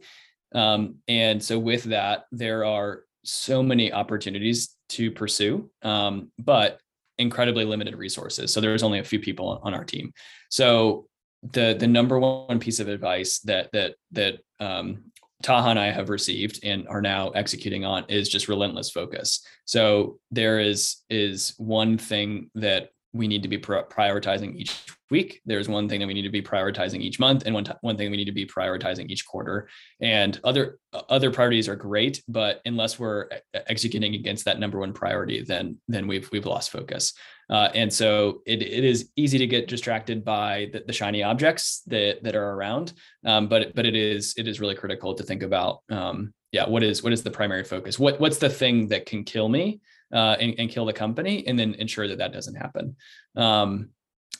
Um, 0.54 0.96
and 1.08 1.42
so 1.42 1.58
with 1.58 1.84
that, 1.84 2.25
there 2.32 2.64
are 2.64 3.04
so 3.25 3.62
many 3.62 3.92
opportunities 3.92 4.76
to 4.90 5.10
pursue, 5.10 5.70
um, 5.82 6.30
but 6.38 6.80
incredibly 7.18 7.64
limited 7.64 7.96
resources. 7.96 8.52
So 8.52 8.60
there's 8.60 8.82
only 8.82 9.00
a 9.00 9.04
few 9.04 9.20
people 9.20 9.60
on 9.62 9.75
our 9.75 9.84
team. 9.84 10.12
So 10.48 11.06
the 11.52 11.76
the 11.78 11.87
number 11.87 12.18
one 12.18 12.58
piece 12.58 12.80
of 12.80 12.88
advice 12.88 13.40
that 13.40 13.70
that 13.72 13.94
that 14.12 14.38
um, 14.60 15.04
Taha 15.42 15.71
and 15.71 15.78
I 15.78 15.90
have 15.90 16.09
received 16.09 16.61
and 16.64 16.88
are 16.88 17.00
now 17.00 17.30
executing 17.30 17.85
on 17.85 18.04
is 18.09 18.28
just 18.28 18.49
relentless 18.49 18.90
focus. 18.90 19.45
So 19.64 20.18
there 20.30 20.59
is 20.59 21.02
is 21.11 21.54
one 21.59 21.97
thing 21.99 22.50
that 22.54 22.90
we 23.12 23.26
need 23.26 23.42
to 23.42 23.49
be 23.49 23.59
prioritizing 23.59 24.54
each 24.57 24.85
week. 25.11 25.40
There's 25.47 25.68
one 25.68 25.88
thing 25.88 26.00
that 26.00 26.07
we 26.07 26.14
need 26.14 26.23
to 26.23 26.30
be 26.30 26.42
prioritizing 26.42 27.00
each 27.00 27.18
month, 27.18 27.45
and 27.47 27.54
one 27.54 27.64
t- 27.64 27.73
one 27.80 27.97
thing 27.97 28.11
we 28.11 28.16
need 28.16 28.26
to 28.26 28.33
be 28.33 28.47
prioritizing 28.47 29.09
each 29.09 29.26
quarter. 29.26 29.68
And 30.00 30.38
other 30.45 30.78
other 30.92 31.30
priorities 31.30 31.68
are 31.68 31.76
great, 31.76 32.23
but 32.28 32.61
unless 32.66 32.99
we're 32.99 33.28
executing 33.54 34.14
against 34.14 34.45
that 34.45 34.59
number 34.59 34.78
one 34.78 34.92
priority, 34.92 35.42
then 35.42 35.78
then 35.88 36.07
we've 36.07 36.30
we've 36.33 36.47
lost 36.47 36.71
focus. 36.71 37.14
Uh, 37.50 37.69
and 37.75 37.93
so 37.93 38.43
it, 38.47 38.62
it 38.62 38.85
is 38.85 39.11
easy 39.17 39.38
to 39.38 39.47
get 39.47 39.69
distracted 39.69 40.25
by 40.25 40.69
the, 40.73 40.85
the 40.87 40.93
shiny 40.93 41.23
objects 41.23 41.83
that 41.87 42.23
that 42.23 42.37
are 42.37 42.50
around. 42.52 42.93
Um, 43.25 43.49
but 43.49 43.75
but 43.75 43.87
it 43.87 43.97
is 43.97 44.35
it 44.37 44.47
is 44.47 44.61
really 44.61 44.75
critical 44.75 45.14
to 45.14 45.23
think 45.23 45.43
about. 45.43 45.81
Um, 45.90 46.35
yeah, 46.52 46.69
what 46.69 46.83
is 46.83 47.02
what 47.02 47.12
is 47.12 47.23
the 47.23 47.31
primary 47.31 47.64
focus? 47.64 47.99
What 47.99 48.21
what's 48.21 48.38
the 48.38 48.50
thing 48.50 48.88
that 48.88 49.07
can 49.07 49.25
kill 49.25 49.49
me? 49.49 49.81
uh, 50.12 50.37
and, 50.40 50.55
and, 50.59 50.71
kill 50.71 50.87
the 50.87 50.93
company, 50.93 51.47
and 51.47 51.59
then 51.59 51.75
ensure 51.75 52.09
that 52.09 52.19
that 52.19 52.33
doesn't 52.33 52.55
happen. 52.55 52.97
Um, 53.37 53.90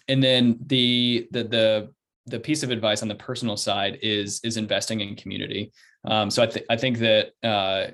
and 0.09 0.23
then 0.23 0.59
the 0.67 1.29
the 1.31 1.45
the 1.45 1.95
the 2.27 2.41
piece 2.41 2.63
of 2.63 2.71
advice 2.71 3.03
on 3.03 3.09
the 3.09 3.15
personal 3.15 3.57
side 3.57 3.99
is 4.03 4.41
is 4.43 4.57
investing 4.57 5.01
in 5.01 5.17
community. 5.17 5.73
Um, 6.05 6.31
so 6.31 6.43
I 6.43 6.47
think 6.47 6.67
I 6.71 6.77
think 6.77 6.99
that 6.99 7.33
uh, 7.43 7.89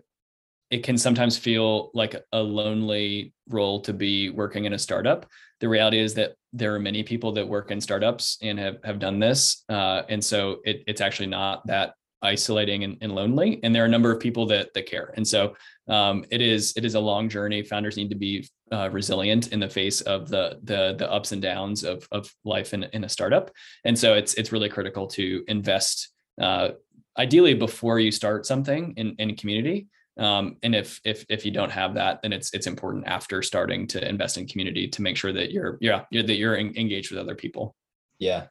it 0.70 0.82
can 0.82 0.96
sometimes 0.96 1.36
feel 1.36 1.90
like 1.94 2.16
a 2.32 2.40
lonely 2.40 3.32
role 3.48 3.80
to 3.82 3.92
be 3.92 4.30
working 4.30 4.64
in 4.64 4.72
a 4.72 4.78
startup. 4.78 5.26
The 5.60 5.68
reality 5.68 5.98
is 5.98 6.14
that 6.14 6.34
there 6.52 6.74
are 6.74 6.78
many 6.78 7.02
people 7.02 7.32
that 7.32 7.46
work 7.46 7.70
in 7.70 7.80
startups 7.80 8.38
and 8.42 8.58
have 8.58 8.78
have 8.84 8.98
done 8.98 9.18
this, 9.18 9.64
uh, 9.68 10.02
and 10.08 10.22
so 10.22 10.58
it, 10.64 10.82
it's 10.86 11.00
actually 11.00 11.28
not 11.28 11.66
that 11.66 11.94
isolating 12.24 12.84
and, 12.84 12.96
and, 13.02 13.14
lonely. 13.14 13.60
And 13.62 13.74
there 13.74 13.82
are 13.82 13.86
a 13.86 13.90
number 13.90 14.10
of 14.10 14.18
people 14.18 14.46
that 14.46 14.72
that 14.74 14.86
care. 14.86 15.12
And 15.16 15.26
so 15.26 15.54
um, 15.88 16.24
it 16.30 16.40
is 16.40 16.72
it 16.76 16.84
is 16.84 16.94
a 16.94 17.00
long 17.00 17.28
journey. 17.28 17.62
Founders 17.62 17.96
need 17.96 18.08
to 18.08 18.16
be 18.16 18.48
uh, 18.72 18.88
resilient 18.90 19.52
in 19.52 19.60
the 19.60 19.68
face 19.68 20.00
of 20.00 20.28
the 20.28 20.58
the 20.64 20.94
the 20.98 21.10
ups 21.12 21.32
and 21.32 21.42
downs 21.42 21.84
of 21.84 22.08
of 22.10 22.32
life 22.44 22.74
in, 22.74 22.84
in 22.92 23.04
a 23.04 23.08
startup. 23.08 23.50
And 23.84 23.96
so 23.96 24.14
it's 24.14 24.34
it's 24.34 24.52
really 24.52 24.70
critical 24.70 25.06
to 25.08 25.44
invest 25.46 26.08
uh, 26.40 26.70
ideally 27.18 27.54
before 27.54 28.00
you 28.00 28.10
start 28.10 28.46
something 28.46 28.94
in 28.96 29.14
in 29.18 29.36
community. 29.36 29.86
Um, 30.16 30.56
and 30.62 30.74
if 30.74 31.00
if 31.04 31.24
if 31.28 31.44
you 31.44 31.50
don't 31.50 31.70
have 31.70 31.94
that, 31.94 32.22
then 32.22 32.32
it's 32.32 32.52
it's 32.54 32.66
important 32.66 33.06
after 33.06 33.42
starting 33.42 33.86
to 33.88 34.08
invest 34.08 34.38
in 34.38 34.46
community 34.46 34.86
to 34.88 35.02
make 35.02 35.16
sure 35.16 35.32
that 35.32 35.50
you're 35.50 35.76
yeah 35.80 36.04
you're, 36.10 36.22
that 36.22 36.36
you're 36.36 36.56
engaged 36.56 37.10
with 37.10 37.18
other 37.18 37.34
people. 37.34 37.74
Yeah, 38.18 38.46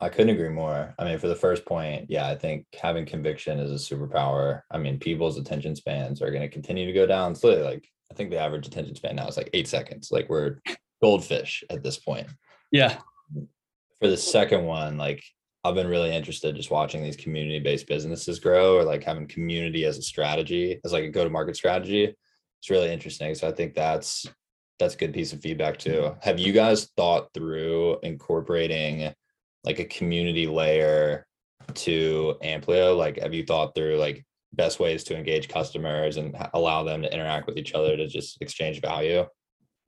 I 0.00 0.08
couldn't 0.08 0.34
agree 0.34 0.48
more. 0.48 0.94
I 0.98 1.04
mean, 1.04 1.18
for 1.18 1.28
the 1.28 1.34
first 1.34 1.64
point, 1.64 2.06
yeah, 2.08 2.28
I 2.28 2.36
think 2.36 2.66
having 2.80 3.04
conviction 3.04 3.58
is 3.58 3.70
a 3.70 3.94
superpower. 3.94 4.62
I 4.70 4.78
mean, 4.78 4.98
people's 4.98 5.38
attention 5.38 5.74
spans 5.74 6.22
are 6.22 6.30
going 6.30 6.42
to 6.42 6.48
continue 6.48 6.86
to 6.86 6.92
go 6.92 7.06
down. 7.06 7.32
It's 7.32 7.42
literally 7.42 7.72
like 7.74 7.88
I 8.10 8.14
think 8.14 8.30
the 8.30 8.38
average 8.38 8.66
attention 8.66 8.94
span 8.94 9.16
now 9.16 9.26
is 9.26 9.36
like 9.36 9.50
eight 9.54 9.66
seconds. 9.66 10.10
Like 10.12 10.28
we're 10.28 10.58
goldfish 11.02 11.64
at 11.70 11.82
this 11.82 11.98
point. 11.98 12.28
Yeah. 12.70 12.98
For 14.00 14.08
the 14.08 14.16
second 14.16 14.64
one, 14.64 14.98
like 14.98 15.22
I've 15.64 15.74
been 15.74 15.86
really 15.86 16.14
interested 16.14 16.56
just 16.56 16.70
watching 16.70 17.02
these 17.02 17.16
community-based 17.16 17.86
businesses 17.86 18.40
grow 18.40 18.76
or 18.76 18.84
like 18.84 19.04
having 19.04 19.28
community 19.28 19.84
as 19.84 19.96
a 19.96 20.02
strategy, 20.02 20.80
as 20.84 20.92
like 20.92 21.04
a 21.04 21.08
go-to-market 21.08 21.54
strategy. 21.54 22.04
It's 22.60 22.70
really 22.70 22.92
interesting. 22.92 23.34
So 23.34 23.48
I 23.48 23.52
think 23.52 23.74
that's 23.74 24.26
that's 24.78 24.94
a 24.94 24.98
good 24.98 25.14
piece 25.14 25.32
of 25.32 25.40
feedback 25.40 25.78
too. 25.78 26.16
Have 26.20 26.40
you 26.40 26.52
guys 26.52 26.90
thought 26.96 27.32
through 27.32 27.98
incorporating 28.02 29.12
like 29.64 29.78
a 29.78 29.84
community 29.84 30.46
layer 30.48 31.26
to 31.74 32.36
Amplio? 32.42 32.96
Like, 32.96 33.20
have 33.20 33.34
you 33.34 33.44
thought 33.44 33.74
through 33.74 33.96
like 33.96 34.24
best 34.52 34.80
ways 34.80 35.04
to 35.04 35.16
engage 35.16 35.48
customers 35.48 36.16
and 36.16 36.36
allow 36.54 36.82
them 36.82 37.02
to 37.02 37.12
interact 37.12 37.46
with 37.46 37.56
each 37.56 37.74
other 37.74 37.96
to 37.96 38.08
just 38.08 38.38
exchange 38.40 38.80
value? 38.80 39.24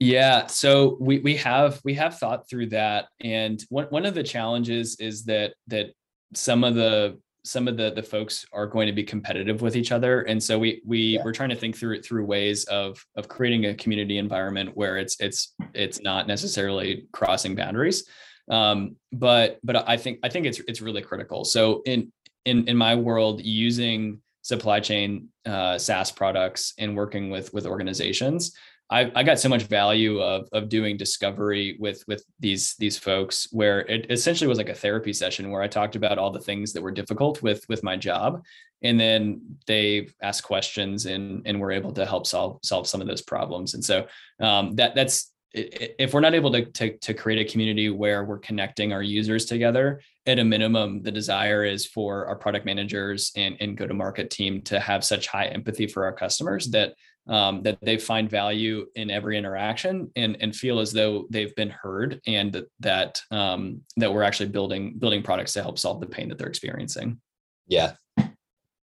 Yeah, 0.05 0.47
so 0.47 0.97
we 0.99 1.19
we 1.19 1.35
have 1.37 1.81
we 1.83 1.93
have 1.95 2.17
thought 2.17 2.49
through 2.49 2.67
that, 2.67 3.07
and 3.21 3.63
one 3.69 3.85
one 3.85 4.05
of 4.05 4.13
the 4.13 4.23
challenges 4.23 4.97
is 4.99 5.25
that 5.25 5.53
that 5.67 5.87
some 6.33 6.63
of 6.63 6.75
the 6.75 7.19
some 7.43 7.67
of 7.67 7.77
the 7.77 7.91
the 7.91 8.03
folks 8.03 8.45
are 8.53 8.67
going 8.67 8.87
to 8.87 8.93
be 8.93 9.03
competitive 9.03 9.61
with 9.61 9.75
each 9.75 9.91
other 9.91 10.23
and 10.23 10.41
so 10.41 10.57
we 10.57 10.81
we 10.83 10.99
yeah. 10.99 11.21
we're 11.23 11.31
trying 11.31 11.49
to 11.49 11.55
think 11.55 11.77
through 11.77 11.93
it 11.93 12.03
through 12.03 12.25
ways 12.25 12.63
of 12.65 12.97
of 13.15 13.27
creating 13.27 13.67
a 13.67 13.75
community 13.75 14.17
environment 14.17 14.71
where 14.73 14.97
it's 14.97 15.15
it's 15.19 15.53
it's 15.75 16.01
not 16.01 16.25
necessarily 16.25 17.07
crossing 17.11 17.53
boundaries 17.53 18.03
um, 18.49 18.95
but 19.11 19.59
but 19.63 19.87
I 19.87 19.97
think 19.97 20.19
I 20.23 20.29
think 20.29 20.45
it's 20.45 20.59
it's 20.67 20.81
really 20.81 21.01
critical. 21.01 21.45
So 21.45 21.81
in 21.85 22.11
in 22.45 22.67
in 22.67 22.77
my 22.77 22.95
world, 22.95 23.41
using 23.41 24.21
supply 24.41 24.79
chain 24.79 25.29
uh, 25.45 25.77
SaaS 25.77 26.11
products 26.11 26.73
and 26.77 26.95
working 26.95 27.29
with 27.29 27.53
with 27.53 27.65
organizations, 27.65 28.55
I, 28.89 29.11
I 29.15 29.23
got 29.23 29.39
so 29.39 29.49
much 29.49 29.63
value 29.63 30.21
of 30.21 30.47
of 30.51 30.69
doing 30.69 30.95
discovery 30.95 31.75
with 31.79 32.03
with 32.07 32.23
these 32.39 32.75
these 32.75 32.97
folks 32.97 33.47
where 33.51 33.79
it 33.81 34.11
essentially 34.11 34.47
was 34.47 34.59
like 34.59 34.69
a 34.69 34.75
therapy 34.75 35.11
session 35.11 35.49
where 35.49 35.63
I 35.63 35.67
talked 35.67 35.95
about 35.95 36.19
all 36.19 36.31
the 36.31 36.39
things 36.39 36.73
that 36.73 36.83
were 36.83 36.91
difficult 36.91 37.41
with 37.41 37.67
with 37.67 37.83
my 37.83 37.97
job, 37.97 38.43
and 38.83 38.99
then 38.99 39.57
they 39.65 40.09
asked 40.21 40.43
questions 40.43 41.07
and 41.07 41.41
and 41.45 41.59
were 41.59 41.71
able 41.71 41.93
to 41.93 42.05
help 42.05 42.27
solve 42.27 42.59
solve 42.63 42.87
some 42.87 43.01
of 43.01 43.07
those 43.07 43.23
problems. 43.23 43.73
And 43.73 43.83
so 43.83 44.05
um, 44.39 44.75
that 44.75 44.93
that's 44.93 45.31
if 45.55 46.13
we're 46.13 46.19
not 46.19 46.35
able 46.35 46.51
to, 46.51 46.65
to, 46.65 46.97
to 46.97 47.13
create 47.13 47.39
a 47.39 47.49
community 47.49 47.89
where 47.89 48.25
we're 48.25 48.39
connecting 48.39 48.91
our 48.91 49.01
users 49.01 49.45
together 49.45 50.01
at 50.25 50.37
a 50.37 50.43
minimum 50.43 51.01
the 51.01 51.11
desire 51.11 51.63
is 51.63 51.85
for 51.85 52.25
our 52.25 52.35
product 52.35 52.65
managers 52.65 53.31
and, 53.37 53.55
and 53.61 53.77
go 53.77 53.87
to 53.87 53.93
market 53.93 54.29
team 54.29 54.61
to 54.63 54.79
have 54.79 55.03
such 55.03 55.27
high 55.27 55.45
empathy 55.45 55.87
for 55.87 56.03
our 56.03 56.11
customers 56.11 56.67
that 56.71 56.93
um, 57.27 57.63
that 57.63 57.77
they 57.81 57.97
find 57.97 58.29
value 58.29 58.85
in 58.95 59.09
every 59.09 59.37
interaction 59.37 60.11
and 60.15 60.37
and 60.39 60.55
feel 60.55 60.79
as 60.79 60.91
though 60.91 61.25
they've 61.29 61.55
been 61.55 61.69
heard 61.69 62.21
and 62.27 62.53
that 62.53 62.65
that 62.79 63.21
um, 63.31 63.81
that 63.97 64.13
we're 64.13 64.23
actually 64.23 64.49
building 64.49 64.97
building 64.97 65.23
products 65.23 65.53
to 65.53 65.61
help 65.61 65.79
solve 65.79 65.99
the 65.99 66.05
pain 66.05 66.29
that 66.29 66.37
they're 66.37 66.47
experiencing 66.47 67.19
yeah 67.67 67.93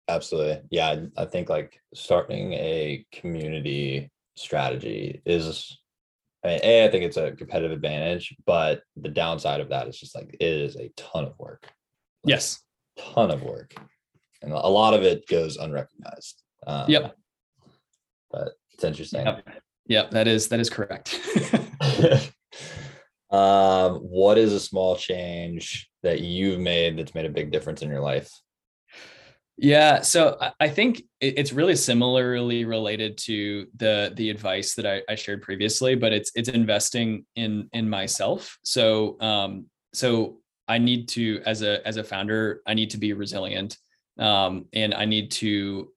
absolutely 0.09 0.59
yeah 0.69 0.99
i 1.17 1.25
think 1.25 1.49
like 1.49 1.79
starting 1.93 2.53
a 2.53 3.05
community 3.11 4.11
strategy 4.35 5.21
is 5.25 5.77
I 6.43 6.47
mean, 6.47 6.59
a, 6.61 6.85
I 6.85 6.91
think 6.91 7.05
it's 7.05 7.15
a 7.15 7.31
competitive 7.31 7.71
advantage, 7.71 8.35
but 8.45 8.81
the 8.97 9.07
downside 9.07 9.61
of 9.61 9.69
that 9.69 9.87
is 9.87 9.97
just 9.97 10.13
like 10.13 10.35
it 10.39 10.45
is 10.45 10.75
a 10.75 10.91
ton 10.97 11.23
of 11.23 11.39
work. 11.39 11.61
Like, 11.63 12.31
yes, 12.31 12.59
ton 12.97 13.31
of 13.31 13.43
work, 13.43 13.73
and 14.41 14.51
a 14.51 14.57
lot 14.57 14.93
of 14.93 15.03
it 15.03 15.25
goes 15.27 15.55
unrecognized. 15.55 16.43
Um, 16.67 16.89
yep. 16.89 17.15
But 18.33 18.53
it's 18.73 18.83
interesting. 18.83 19.25
Yep. 19.25 19.47
yep, 19.87 20.11
that 20.11 20.27
is 20.27 20.49
that 20.49 20.59
is 20.59 20.69
correct. 20.69 21.21
um, 23.31 23.97
what 23.97 24.37
is 24.37 24.51
a 24.51 24.59
small 24.59 24.97
change 24.97 25.89
that 26.01 26.19
you've 26.19 26.59
made 26.59 26.97
that's 26.97 27.15
made 27.15 27.25
a 27.25 27.29
big 27.29 27.51
difference 27.51 27.81
in 27.81 27.89
your 27.89 28.01
life? 28.01 28.29
Yeah, 29.57 30.01
so 30.01 30.37
I 30.59 30.67
think 30.67 31.03
it's 31.21 31.53
really 31.53 31.75
similarly 31.75 32.65
related 32.65 33.19
to 33.19 33.67
the 33.75 34.11
the 34.15 34.31
advice 34.31 34.73
that 34.75 34.87
I, 34.87 35.03
I 35.07 35.15
shared 35.15 35.43
previously, 35.43 35.93
but 35.93 36.11
it's 36.11 36.31
it's 36.33 36.49
investing 36.49 37.25
in 37.35 37.69
in 37.71 37.87
myself. 37.87 38.57
So 38.63 39.19
um, 39.21 39.67
so 39.93 40.39
I 40.67 40.79
need 40.79 41.07
to 41.09 41.41
as 41.45 41.61
a 41.61 41.85
as 41.87 41.97
a 41.97 42.03
founder, 42.03 42.61
I 42.65 42.73
need 42.73 42.89
to 42.91 42.97
be 42.97 43.13
resilient, 43.13 43.77
um, 44.17 44.65
and 44.73 44.93
I 44.93 45.05
need 45.05 45.31
to. 45.33 45.89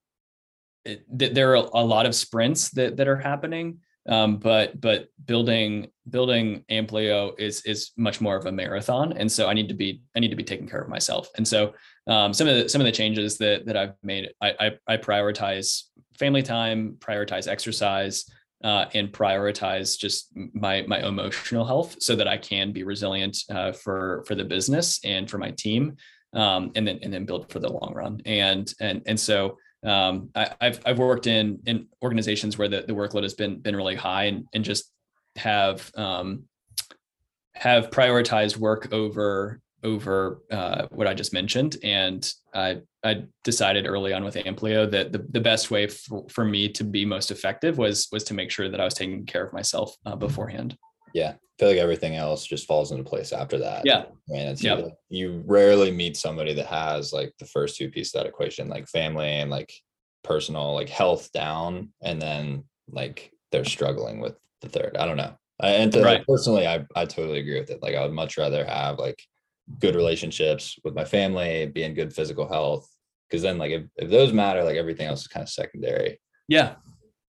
It, 0.86 1.34
there 1.34 1.50
are 1.50 1.68
a 1.74 1.84
lot 1.84 2.06
of 2.06 2.14
sprints 2.14 2.70
that 2.70 2.96
that 2.96 3.08
are 3.08 3.16
happening, 3.16 3.80
um, 4.08 4.36
but 4.36 4.80
but 4.80 5.08
building 5.24 5.88
building 6.08 6.64
Amplio 6.70 7.38
is 7.38 7.62
is 7.62 7.90
much 7.96 8.20
more 8.20 8.36
of 8.36 8.46
a 8.46 8.52
marathon, 8.52 9.12
and 9.12 9.30
so 9.30 9.48
I 9.48 9.54
need 9.54 9.68
to 9.68 9.74
be 9.74 10.02
I 10.14 10.20
need 10.20 10.30
to 10.30 10.36
be 10.36 10.44
taking 10.44 10.68
care 10.68 10.80
of 10.80 10.88
myself, 10.88 11.28
and 11.36 11.46
so 11.46 11.74
um, 12.06 12.32
some 12.32 12.46
of 12.46 12.56
the 12.56 12.68
some 12.68 12.80
of 12.80 12.84
the 12.84 12.92
changes 12.92 13.36
that 13.38 13.66
that 13.66 13.76
I've 13.76 13.94
made, 14.02 14.30
I 14.40 14.54
I, 14.60 14.94
I 14.94 14.96
prioritize 14.96 15.82
family 16.18 16.42
time, 16.42 16.96
prioritize 16.98 17.48
exercise, 17.48 18.24
uh, 18.62 18.86
and 18.94 19.12
prioritize 19.12 19.98
just 19.98 20.32
my 20.54 20.82
my 20.82 21.00
emotional 21.06 21.64
health 21.64 21.96
so 22.00 22.16
that 22.16 22.28
I 22.28 22.38
can 22.38 22.72
be 22.72 22.84
resilient 22.84 23.38
uh, 23.50 23.72
for 23.72 24.24
for 24.26 24.34
the 24.34 24.44
business 24.44 25.00
and 25.04 25.28
for 25.28 25.38
my 25.38 25.50
team, 25.50 25.96
um, 26.32 26.70
and 26.74 26.86
then 26.86 27.00
and 27.02 27.12
then 27.12 27.26
build 27.26 27.50
for 27.50 27.58
the 27.58 27.72
long 27.72 27.92
run. 27.94 28.22
And 28.24 28.72
and 28.80 29.02
and 29.06 29.18
so 29.18 29.58
um, 29.86 30.30
I, 30.34 30.50
have 30.60 30.80
I've 30.84 30.98
worked 30.98 31.26
in 31.26 31.60
in 31.66 31.86
organizations 32.02 32.58
where 32.58 32.68
the, 32.68 32.82
the 32.82 32.92
workload 32.92 33.22
has 33.22 33.34
been 33.34 33.60
been 33.60 33.76
really 33.76 33.94
high 33.94 34.24
and 34.24 34.46
and 34.52 34.64
just 34.64 34.90
have 35.36 35.90
um, 35.96 36.44
have 37.54 37.90
prioritized 37.90 38.56
work 38.56 38.92
over 38.92 39.60
over 39.82 40.42
uh, 40.50 40.86
what 40.90 41.06
I 41.06 41.14
just 41.14 41.32
mentioned. 41.32 41.76
And 41.82 42.28
I, 42.52 42.80
I 43.04 43.24
decided 43.44 43.86
early 43.86 44.12
on 44.12 44.24
with 44.24 44.34
Amplio 44.34 44.90
that 44.90 45.12
the, 45.12 45.24
the 45.30 45.40
best 45.40 45.70
way 45.70 45.86
for, 45.86 46.26
for 46.28 46.44
me 46.44 46.68
to 46.70 46.82
be 46.82 47.04
most 47.04 47.30
effective 47.30 47.78
was 47.78 48.08
was 48.10 48.24
to 48.24 48.34
make 48.34 48.50
sure 48.50 48.68
that 48.68 48.80
I 48.80 48.84
was 48.84 48.94
taking 48.94 49.24
care 49.26 49.44
of 49.44 49.52
myself 49.52 49.96
uh, 50.04 50.16
beforehand. 50.16 50.76
Yeah. 51.16 51.30
I 51.30 51.58
feel 51.58 51.68
like 51.70 51.78
everything 51.78 52.14
else 52.14 52.44
just 52.44 52.66
falls 52.66 52.92
into 52.92 53.02
place 53.02 53.32
after 53.32 53.56
that. 53.58 53.86
Yeah. 53.86 54.04
Man, 54.28 54.48
it's 54.48 54.62
you 55.08 55.42
rarely 55.46 55.90
meet 55.90 56.18
somebody 56.18 56.52
that 56.52 56.66
has 56.66 57.14
like 57.14 57.32
the 57.38 57.46
first 57.46 57.76
two 57.76 57.88
pieces 57.88 58.14
of 58.14 58.22
that 58.22 58.28
equation, 58.28 58.68
like 58.68 58.86
family 58.88 59.28
and 59.28 59.50
like 59.50 59.72
personal, 60.22 60.74
like 60.74 60.90
health 60.90 61.32
down, 61.32 61.88
and 62.02 62.20
then 62.20 62.64
like 62.90 63.32
they're 63.50 63.64
struggling 63.64 64.20
with 64.20 64.34
the 64.60 64.68
third. 64.68 64.98
I 64.98 65.06
don't 65.06 65.16
know. 65.16 65.34
I, 65.58 65.70
and 65.70 65.90
to, 65.92 66.02
right. 66.02 66.18
like, 66.18 66.26
personally, 66.26 66.66
I, 66.66 66.84
I 66.94 67.06
totally 67.06 67.38
agree 67.38 67.58
with 67.58 67.70
it. 67.70 67.82
Like 67.82 67.94
I 67.94 68.02
would 68.02 68.12
much 68.12 68.36
rather 68.36 68.66
have 68.66 68.98
like 68.98 69.18
good 69.78 69.96
relationships 69.96 70.78
with 70.84 70.94
my 70.94 71.06
family, 71.06 71.64
be 71.64 71.84
in 71.84 71.94
good 71.94 72.14
physical 72.14 72.46
health. 72.46 72.86
Cause 73.32 73.40
then 73.40 73.56
like 73.56 73.70
if, 73.70 73.84
if 73.96 74.10
those 74.10 74.34
matter, 74.34 74.62
like 74.62 74.76
everything 74.76 75.06
else 75.06 75.22
is 75.22 75.28
kind 75.28 75.42
of 75.42 75.48
secondary. 75.48 76.20
Yeah. 76.48 76.74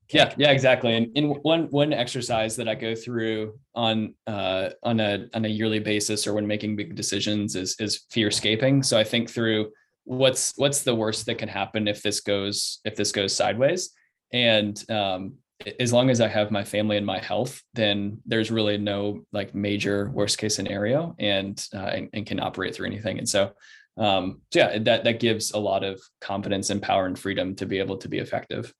Yeah, 0.09 0.33
yeah, 0.37 0.51
exactly. 0.51 0.95
And 0.95 1.15
in 1.17 1.29
one 1.41 1.63
one 1.69 1.91
exercise 1.91 2.55
that 2.55 2.67
I 2.69 2.75
go 2.75 2.95
through 2.95 3.59
on 3.75 4.13
uh, 4.25 4.69
on 4.81 4.99
a 4.99 5.27
on 5.33 5.45
a 5.45 5.49
yearly 5.49 5.79
basis 5.79 6.25
or 6.25 6.33
when 6.33 6.47
making 6.47 6.75
big 6.75 6.95
decisions 6.95 7.55
is 7.55 7.75
is 7.79 8.05
fear 8.09 8.31
scaping. 8.31 8.83
So 8.83 8.97
I 8.97 9.03
think 9.03 9.29
through 9.29 9.71
what's 10.05 10.53
what's 10.55 10.83
the 10.83 10.95
worst 10.95 11.25
that 11.25 11.37
can 11.37 11.49
happen 11.49 11.87
if 11.87 12.01
this 12.01 12.21
goes 12.21 12.79
if 12.85 12.95
this 12.95 13.11
goes 13.11 13.35
sideways, 13.35 13.89
and 14.31 14.81
um, 14.89 15.33
as 15.79 15.91
long 15.91 16.09
as 16.09 16.21
I 16.21 16.27
have 16.27 16.51
my 16.51 16.63
family 16.63 16.97
and 16.97 17.05
my 17.05 17.19
health, 17.19 17.61
then 17.73 18.19
there's 18.25 18.51
really 18.51 18.77
no 18.77 19.21
like 19.31 19.55
major 19.55 20.09
worst 20.11 20.37
case 20.37 20.55
scenario 20.55 21.15
and, 21.19 21.63
uh, 21.73 21.79
and, 21.79 22.09
and, 22.13 22.25
can 22.25 22.39
operate 22.39 22.75
through 22.75 22.85
anything. 22.87 23.17
And 23.17 23.27
so, 23.27 23.51
um, 23.97 24.41
so 24.53 24.59
yeah, 24.59 24.77
that, 24.79 25.03
that 25.03 25.19
gives 25.19 25.51
a 25.51 25.57
lot 25.57 25.83
of 25.83 25.99
confidence 26.21 26.69
and 26.69 26.81
power 26.81 27.07
and 27.07 27.17
freedom 27.17 27.55
to 27.55 27.65
be 27.65 27.79
able 27.79 27.97
to 27.97 28.07
be 28.07 28.19
effective. 28.19 28.71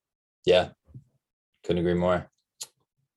Yeah. 0.45 0.69
Couldn't 1.67 1.82
agree 1.82 1.95
more. 1.95 2.30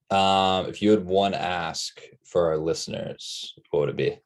Um, 0.09 0.65
if 0.65 0.81
you 0.81 0.91
had 0.91 1.05
one 1.05 1.33
ask 1.33 2.01
for 2.25 2.47
our 2.47 2.57
listeners, 2.57 3.53
what 3.69 3.79
would 3.79 3.89
it 3.89 3.95
be? 3.95 4.19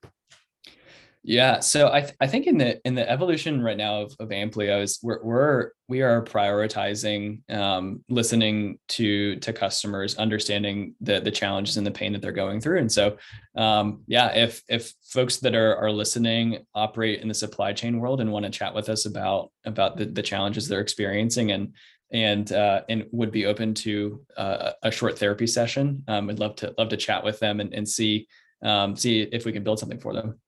Yeah, 1.22 1.60
so 1.60 1.92
I 1.92 2.02
th- 2.02 2.16
I 2.20 2.26
think 2.26 2.48
in 2.48 2.58
the 2.58 2.80
in 2.88 2.96
the 2.96 3.08
evolution 3.08 3.62
right 3.62 3.78
now 3.78 4.02
of, 4.02 4.16
of 4.20 4.30
Amplios, 4.30 5.00
we're 5.04 5.24
we're 5.24 5.72
we 5.88 6.02
are 6.02 6.24
prioritizing 6.24 7.48
um, 7.52 8.04
listening 8.10 8.80
to 8.90 9.36
to 9.38 9.54
customers, 9.54 10.16
understanding 10.18 10.96
the 11.02 11.20
the 11.20 11.32
challenges 11.32 11.78
and 11.78 11.86
the 11.86 11.92
pain 11.92 12.14
that 12.14 12.22
they're 12.24 12.32
going 12.32 12.62
through, 12.62 12.80
and 12.80 12.92
so 12.92 13.18
um, 13.56 14.02
yeah, 14.08 14.36
if 14.36 14.64
if 14.70 14.94
folks 15.04 15.38
that 15.38 15.56
are 15.56 15.76
are 15.78 15.92
listening 15.92 16.66
operate 16.74 17.22
in 17.22 17.28
the 17.28 17.34
supply 17.34 17.74
chain 17.74 18.00
world 18.00 18.22
and 18.22 18.32
want 18.32 18.46
to 18.46 18.52
chat 18.52 18.74
with 18.74 18.90
us 18.90 19.06
about 19.06 19.52
about 19.66 19.98
the, 19.98 20.06
the 20.06 20.24
challenges 20.24 20.68
they're 20.68 20.80
experiencing 20.80 21.52
and 21.52 21.74
and 22.12 22.52
uh, 22.52 22.82
and 22.89 23.06
would 23.12 23.32
be 23.32 23.46
open 23.46 23.74
to 23.74 24.24
uh, 24.38 24.72
a 24.84 24.91
short 24.91 25.18
therapy 25.18 25.48
session, 25.48 26.04
um, 26.08 26.30
I'd 26.30 26.39
love 26.39 26.56
to 26.58 26.74
love 26.78 26.89
to 26.89 26.98
chat 26.98 27.24
with 27.24 27.39
them 27.39 27.60
and, 27.60 27.74
and 27.74 27.88
see 27.88 28.28
um, 28.63 28.96
see 28.96 29.22
if 29.22 29.46
we 29.46 29.52
can 29.52 29.63
build 29.63 29.80
something 29.80 30.00
for 30.00 30.13
them. 30.13 30.39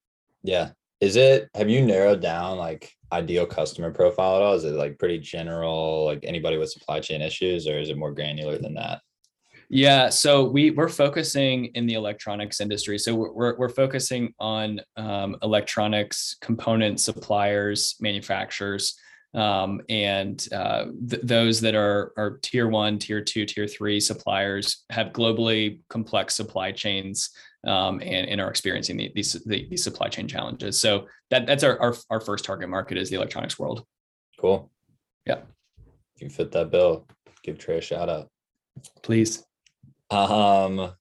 Yeah. 0.44 0.72
Is 1.00 1.16
it, 1.16 1.50
have 1.54 1.70
you 1.70 1.86
narrowed 1.86 2.22
down 2.22 2.58
like 2.58 2.92
ideal 3.12 3.46
customer 3.46 3.92
profile 3.92 4.38
at 4.38 4.42
all? 4.42 4.54
Is 4.56 4.64
it 4.64 4.74
like 4.74 4.98
pretty 4.98 5.20
general, 5.20 6.06
like 6.06 6.22
anybody 6.24 6.58
with 6.58 6.72
supply 6.72 7.00
chain 7.00 7.22
issues, 7.22 7.68
or 7.68 7.78
is 7.78 7.90
it 7.90 7.98
more 7.98 8.12
granular 8.12 8.58
than 8.58 8.74
that? 8.74 9.02
Yeah, 9.70 10.10
so 10.10 10.46
we 10.46 10.72
we're 10.72 10.88
focusing 10.88 11.66
in 11.76 11.86
the 11.86 11.96
electronics 11.96 12.62
industry. 12.62 12.98
So 12.98 13.14
we're 13.14 13.34
we're, 13.34 13.58
we're 13.58 13.70
focusing 13.70 14.34
on 14.40 14.80
um, 14.96 15.36
electronics 15.44 16.38
component 16.42 17.02
suppliers, 17.02 17.96
manufacturers, 18.00 18.98
um, 19.38 19.82
and 19.88 20.48
uh, 20.52 20.86
th- 21.10 21.22
those 21.24 21.62
that 21.62 21.76
are 21.76 22.12
are 22.18 22.40
tier 22.42 22.68
one, 22.68 22.98
tier 22.98 23.22
two, 23.24 23.46
tier 23.46 23.68
three 23.68 24.00
suppliers 24.00 24.84
have 24.90 25.14
globally 25.14 25.80
complex 25.90 26.36
supply 26.36 26.72
chains 26.72 27.30
um, 27.68 28.02
and, 28.02 28.28
and 28.28 28.42
are 28.42 28.50
experiencing 28.50 28.98
the, 28.98 29.12
these 29.14 29.34
the, 29.46 29.68
these 29.70 29.84
supply 29.84 30.08
chain 30.08 30.28
challenges. 30.28 30.80
So 30.80 31.06
that 31.30 31.46
that's 31.46 31.64
our, 31.64 31.80
our 31.80 31.96
our 32.10 32.20
first 32.20 32.46
target 32.46 32.68
market 32.68 32.98
is 32.98 33.12
the 33.12 33.16
electronics 33.18 33.60
world. 33.60 33.86
Cool. 34.40 34.72
Yeah. 35.28 35.42
If 36.16 36.24
you 36.24 36.30
fit 36.30 36.52
that 36.54 36.72
bill, 36.72 37.08
give 37.44 37.60
Trey 37.60 37.78
a 37.78 37.82
shout 37.82 38.10
out. 38.10 38.30
Please. 39.04 39.46
Um, 40.10 40.94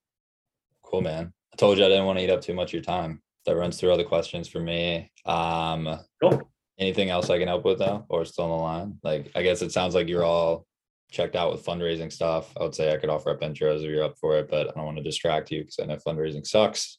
cool, 0.82 1.00
man. 1.00 1.32
I 1.54 1.56
told 1.56 1.78
you 1.78 1.86
I 1.86 1.88
didn't 1.88 2.04
want 2.04 2.18
to 2.18 2.24
eat 2.24 2.30
up 2.30 2.42
too 2.42 2.54
much 2.54 2.70
of 2.70 2.74
your 2.74 2.82
time. 2.82 3.22
That 3.46 3.56
runs 3.56 3.78
through 3.78 3.92
all 3.92 3.96
the 3.96 4.04
questions 4.04 4.46
for 4.48 4.60
me. 4.60 5.10
Um, 5.24 6.00
cool. 6.20 6.50
Anything 6.78 7.10
else 7.10 7.30
I 7.30 7.38
can 7.38 7.48
help 7.48 7.64
with 7.64 7.78
though, 7.78 8.04
or 8.08 8.24
still 8.24 8.44
on 8.44 8.50
the 8.50 8.56
line? 8.56 8.98
Like, 9.02 9.30
I 9.34 9.42
guess 9.42 9.62
it 9.62 9.72
sounds 9.72 9.94
like 9.94 10.08
you're 10.08 10.24
all 10.24 10.66
checked 11.10 11.36
out 11.36 11.52
with 11.52 11.64
fundraising 11.64 12.12
stuff. 12.12 12.52
I 12.58 12.62
would 12.62 12.74
say 12.74 12.92
I 12.92 12.98
could 12.98 13.10
offer 13.10 13.30
up 13.30 13.40
intros 13.40 13.78
if 13.78 13.90
you're 13.90 14.04
up 14.04 14.18
for 14.18 14.36
it, 14.38 14.50
but 14.50 14.68
I 14.68 14.72
don't 14.72 14.84
want 14.84 14.98
to 14.98 15.02
distract 15.02 15.50
you 15.50 15.62
because 15.62 15.78
I 15.80 15.86
know 15.86 15.96
fundraising 15.96 16.46
sucks. 16.46 16.98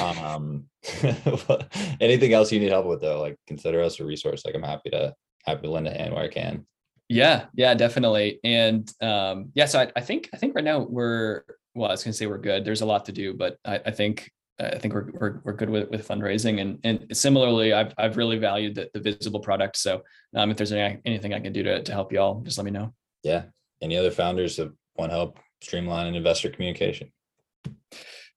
Um, 0.00 0.64
anything 2.00 2.32
else 2.32 2.50
you 2.50 2.60
need 2.60 2.70
help 2.70 2.86
with 2.86 3.00
though, 3.00 3.20
like 3.20 3.36
consider 3.46 3.80
us 3.80 4.00
a 4.00 4.04
resource. 4.04 4.44
Like 4.44 4.54
I'm 4.54 4.62
happy 4.62 4.90
to 4.90 5.14
happy 5.44 5.62
to 5.62 5.70
lend 5.70 5.86
a 5.86 5.90
hand 5.90 6.14
where 6.14 6.24
I 6.24 6.28
can. 6.28 6.66
Yeah, 7.08 7.46
yeah, 7.54 7.74
definitely. 7.74 8.40
And 8.44 8.90
um, 9.02 9.50
yeah, 9.54 9.66
so 9.66 9.80
I, 9.80 9.92
I 9.94 10.00
think 10.00 10.30
I 10.32 10.36
think 10.36 10.54
right 10.54 10.64
now 10.64 10.80
we're 10.80 11.44
well, 11.74 11.90
I 11.90 11.92
was 11.92 12.02
gonna 12.02 12.14
say 12.14 12.26
we're 12.26 12.38
good. 12.38 12.64
There's 12.64 12.80
a 12.80 12.86
lot 12.86 13.04
to 13.06 13.12
do, 13.12 13.34
but 13.34 13.58
I, 13.64 13.80
I 13.86 13.90
think 13.90 14.30
I 14.58 14.78
think 14.78 14.94
we're, 14.94 15.10
we're, 15.12 15.40
we're 15.44 15.52
good 15.52 15.70
with, 15.70 15.90
with 15.90 16.06
fundraising 16.06 16.60
and, 16.60 16.78
and 16.84 17.16
similarly, 17.16 17.72
I've, 17.72 17.92
I've 17.98 18.16
really 18.16 18.38
valued 18.38 18.76
the, 18.76 18.88
the 18.94 19.00
visible 19.00 19.40
product. 19.40 19.76
So 19.76 20.02
um, 20.36 20.50
if 20.50 20.56
there's 20.56 20.72
any, 20.72 21.00
anything 21.04 21.34
I 21.34 21.40
can 21.40 21.52
do 21.52 21.62
to, 21.64 21.82
to 21.82 21.92
help 21.92 22.12
y'all, 22.12 22.40
just 22.42 22.56
let 22.56 22.64
me 22.64 22.70
know. 22.70 22.94
Yeah. 23.24 23.44
Any 23.82 23.96
other 23.96 24.12
founders 24.12 24.56
that 24.56 24.72
want 24.96 25.10
help 25.10 25.40
streamline 25.60 26.06
an 26.06 26.14
investor 26.14 26.50
communication? 26.50 27.12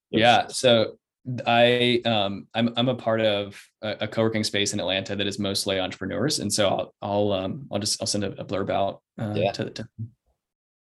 Yeah. 0.09 0.47
So 0.47 0.97
I 1.45 2.01
um 2.05 2.47
I'm 2.53 2.73
I'm 2.77 2.87
a 2.87 2.95
part 2.95 3.19
of 3.19 3.61
a, 3.81 3.97
a, 4.01 4.07
co-working 4.07 4.43
space 4.43 4.73
in 4.73 4.79
Atlanta 4.79 5.15
that 5.15 5.27
is 5.27 5.39
mostly 5.39 5.79
entrepreneurs, 5.79 6.39
and 6.39 6.51
so 6.51 6.69
I'll 6.69 6.93
I'll 7.01 7.31
um 7.33 7.67
I'll 7.71 7.79
just 7.79 8.01
I'll 8.01 8.07
send 8.07 8.23
a, 8.23 8.31
a 8.39 8.45
blurb 8.45 8.69
out 8.69 9.01
uh, 9.19 9.33
yeah. 9.35 9.51
to, 9.51 9.69
to 9.71 9.87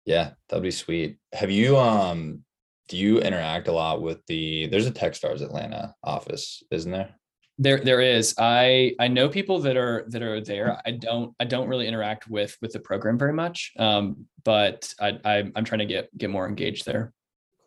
yeah 0.07 0.31
that'd 0.49 0.63
be 0.63 0.71
sweet. 0.71 1.19
Have 1.35 1.51
you 1.51 1.77
um 1.77 2.43
do 2.91 2.97
you 2.97 3.21
interact 3.21 3.69
a 3.69 3.73
lot 3.73 4.03
with 4.03 4.19
the 4.27 4.67
there's 4.67 4.89
a 4.89 4.91
Techstars 4.91 5.43
Atlanta 5.43 5.95
office, 6.03 6.61
isn't 6.73 6.91
there? 6.91 7.15
There 7.57 7.79
there 7.79 8.01
is. 8.01 8.35
I 8.37 8.97
I 8.99 9.07
know 9.07 9.29
people 9.29 9.61
that 9.61 9.77
are 9.77 10.05
that 10.09 10.23
are 10.23 10.41
there. 10.41 10.83
I 10.85 10.91
don't 10.91 11.33
I 11.39 11.45
don't 11.45 11.69
really 11.69 11.87
interact 11.87 12.29
with 12.29 12.57
with 12.61 12.73
the 12.73 12.81
program 12.81 13.17
very 13.17 13.33
much. 13.33 13.73
Um, 13.79 14.27
but 14.45 14.93
I, 15.01 15.19
I 15.25 15.53
I'm 15.55 15.65
trying 15.65 15.79
to 15.79 15.87
get 15.87 16.17
get 16.19 16.31
more 16.31 16.49
engaged 16.49 16.85
there. 16.85 17.13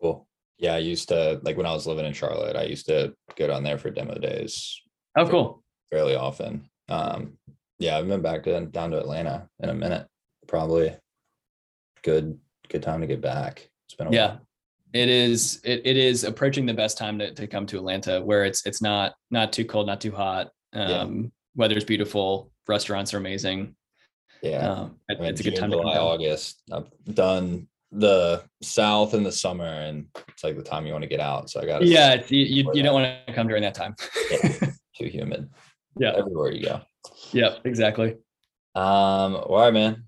Cool. 0.02 0.28
Yeah, 0.60 0.74
I 0.74 0.80
used 0.80 1.08
to 1.08 1.40
like 1.44 1.56
when 1.56 1.66
I 1.66 1.74
was 1.74 1.88
living 1.88 2.06
in 2.06 2.14
Charlotte, 2.14 2.58
I 2.58 2.64
used 2.64 2.88
to 2.88 3.14
go 3.38 3.48
down 3.48 3.64
there 3.64 3.78
for 3.78 3.92
demo 3.92 4.16
days. 4.16 4.78
Oh, 5.18 5.28
cool. 5.28 5.64
Fairly 5.90 6.16
often. 6.16 6.70
Um, 6.90 7.38
yeah, 7.80 7.98
I've 7.98 8.10
been 8.10 8.22
back 8.22 8.44
to 8.44 8.66
down 8.66 8.92
to 8.92 9.00
Atlanta 9.00 9.48
in 9.62 9.70
a 9.70 9.74
minute. 9.74 10.06
Probably 10.50 10.98
good 12.04 12.38
good 12.68 12.84
time 12.84 13.00
to 13.00 13.08
get 13.08 13.22
back. 13.22 13.70
It's 13.86 13.96
been 13.96 14.08
a 14.08 14.12
yeah. 14.12 14.28
While. 14.28 14.43
It 14.94 15.10
is 15.10 15.60
it, 15.64 15.82
it 15.86 15.98
is 15.98 16.24
approaching 16.24 16.66
the 16.66 16.74
best 16.74 16.98
time 16.98 17.20
to, 17.20 17.34
to 17.34 17.48
come 17.48 17.66
to 17.68 17.78
Atlanta 17.78 18.22
where 18.22 18.46
it's 18.46 18.66
it's 18.66 18.82
not 18.82 19.16
not 19.32 19.52
too 19.52 19.66
cold, 19.66 19.88
not 19.88 20.02
too 20.02 20.12
hot. 20.12 20.50
Um 20.74 20.90
yeah. 20.90 21.30
weather's 21.56 21.84
beautiful, 21.84 22.52
restaurants 22.68 23.14
are 23.14 23.18
amazing. 23.18 23.76
Yeah. 24.44 24.70
Um, 24.70 25.00
I 25.10 25.16
mean, 25.16 25.26
it's 25.26 25.40
a 25.40 25.44
good 25.44 25.56
time 25.56 25.72
July, 25.72 25.94
to 25.94 26.00
come 26.00 26.08
August. 26.08 26.62
I've 26.72 26.92
done 27.14 27.68
the 27.92 28.44
south 28.62 29.14
in 29.14 29.24
the 29.24 29.32
summer 29.32 29.66
and 29.66 30.08
it's 30.28 30.44
like 30.44 30.58
the 30.58 30.64
time 30.64 30.86
you 30.86 30.92
want 30.92 31.04
to 31.04 31.10
get 31.10 31.20
out. 31.20 31.50
So 31.50 31.62
I 31.62 31.66
got 31.66 31.86
Yeah, 31.86 32.22
you, 32.28 32.40
you, 32.40 32.72
you 32.74 32.84
don't 32.84 32.94
want 32.94 33.28
to 33.28 33.34
come 33.34 33.48
during 33.48 33.64
that 33.64 33.76
time. 33.76 33.96
yeah, 34.30 34.68
too 34.98 35.06
humid. 35.06 35.50
Yeah. 35.98 36.14
Everywhere 36.18 36.52
you 36.52 36.66
go. 36.66 36.82
Yeah, 37.32 37.56
exactly. 37.64 38.18
Um, 38.76 39.36
all 39.36 39.60
right, 39.60 39.74
man. 39.74 40.06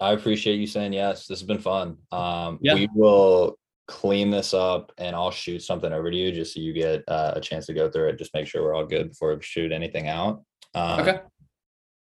I 0.00 0.12
appreciate 0.12 0.56
you 0.56 0.66
saying 0.66 0.92
yes. 0.92 1.26
This 1.26 1.40
has 1.40 1.46
been 1.46 1.60
fun. 1.60 1.98
Um, 2.12 2.58
yeah. 2.60 2.74
we 2.74 2.88
will 2.94 3.56
clean 3.86 4.30
this 4.30 4.54
up 4.54 4.92
and 4.98 5.14
I'll 5.14 5.30
shoot 5.30 5.60
something 5.62 5.92
over 5.92 6.10
to 6.10 6.16
you 6.16 6.32
just 6.32 6.54
so 6.54 6.60
you 6.60 6.72
get 6.72 7.04
uh, 7.08 7.32
a 7.36 7.40
chance 7.40 7.66
to 7.66 7.74
go 7.74 7.90
through 7.90 8.08
it. 8.08 8.18
Just 8.18 8.34
make 8.34 8.46
sure 8.46 8.62
we're 8.62 8.74
all 8.74 8.86
good 8.86 9.10
before 9.10 9.34
we 9.34 9.42
shoot 9.42 9.72
anything 9.72 10.08
out. 10.08 10.42
Um, 10.74 11.00
okay. 11.00 11.20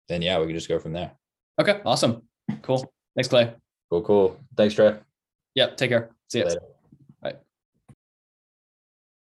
Then 0.07 0.21
yeah, 0.21 0.39
we 0.39 0.45
can 0.45 0.55
just 0.55 0.69
go 0.69 0.79
from 0.79 0.93
there. 0.93 1.11
Okay. 1.59 1.81
Awesome. 1.85 2.23
Cool. 2.61 2.91
Thanks, 3.15 3.27
Clay. 3.27 3.53
Cool. 3.89 4.01
Cool. 4.01 4.39
Thanks, 4.55 4.73
Trey. 4.73 4.97
Yep. 5.55 5.77
Take 5.77 5.89
care. 5.89 6.09
See 6.29 6.39
you. 6.39 6.45
Later. 6.45 6.61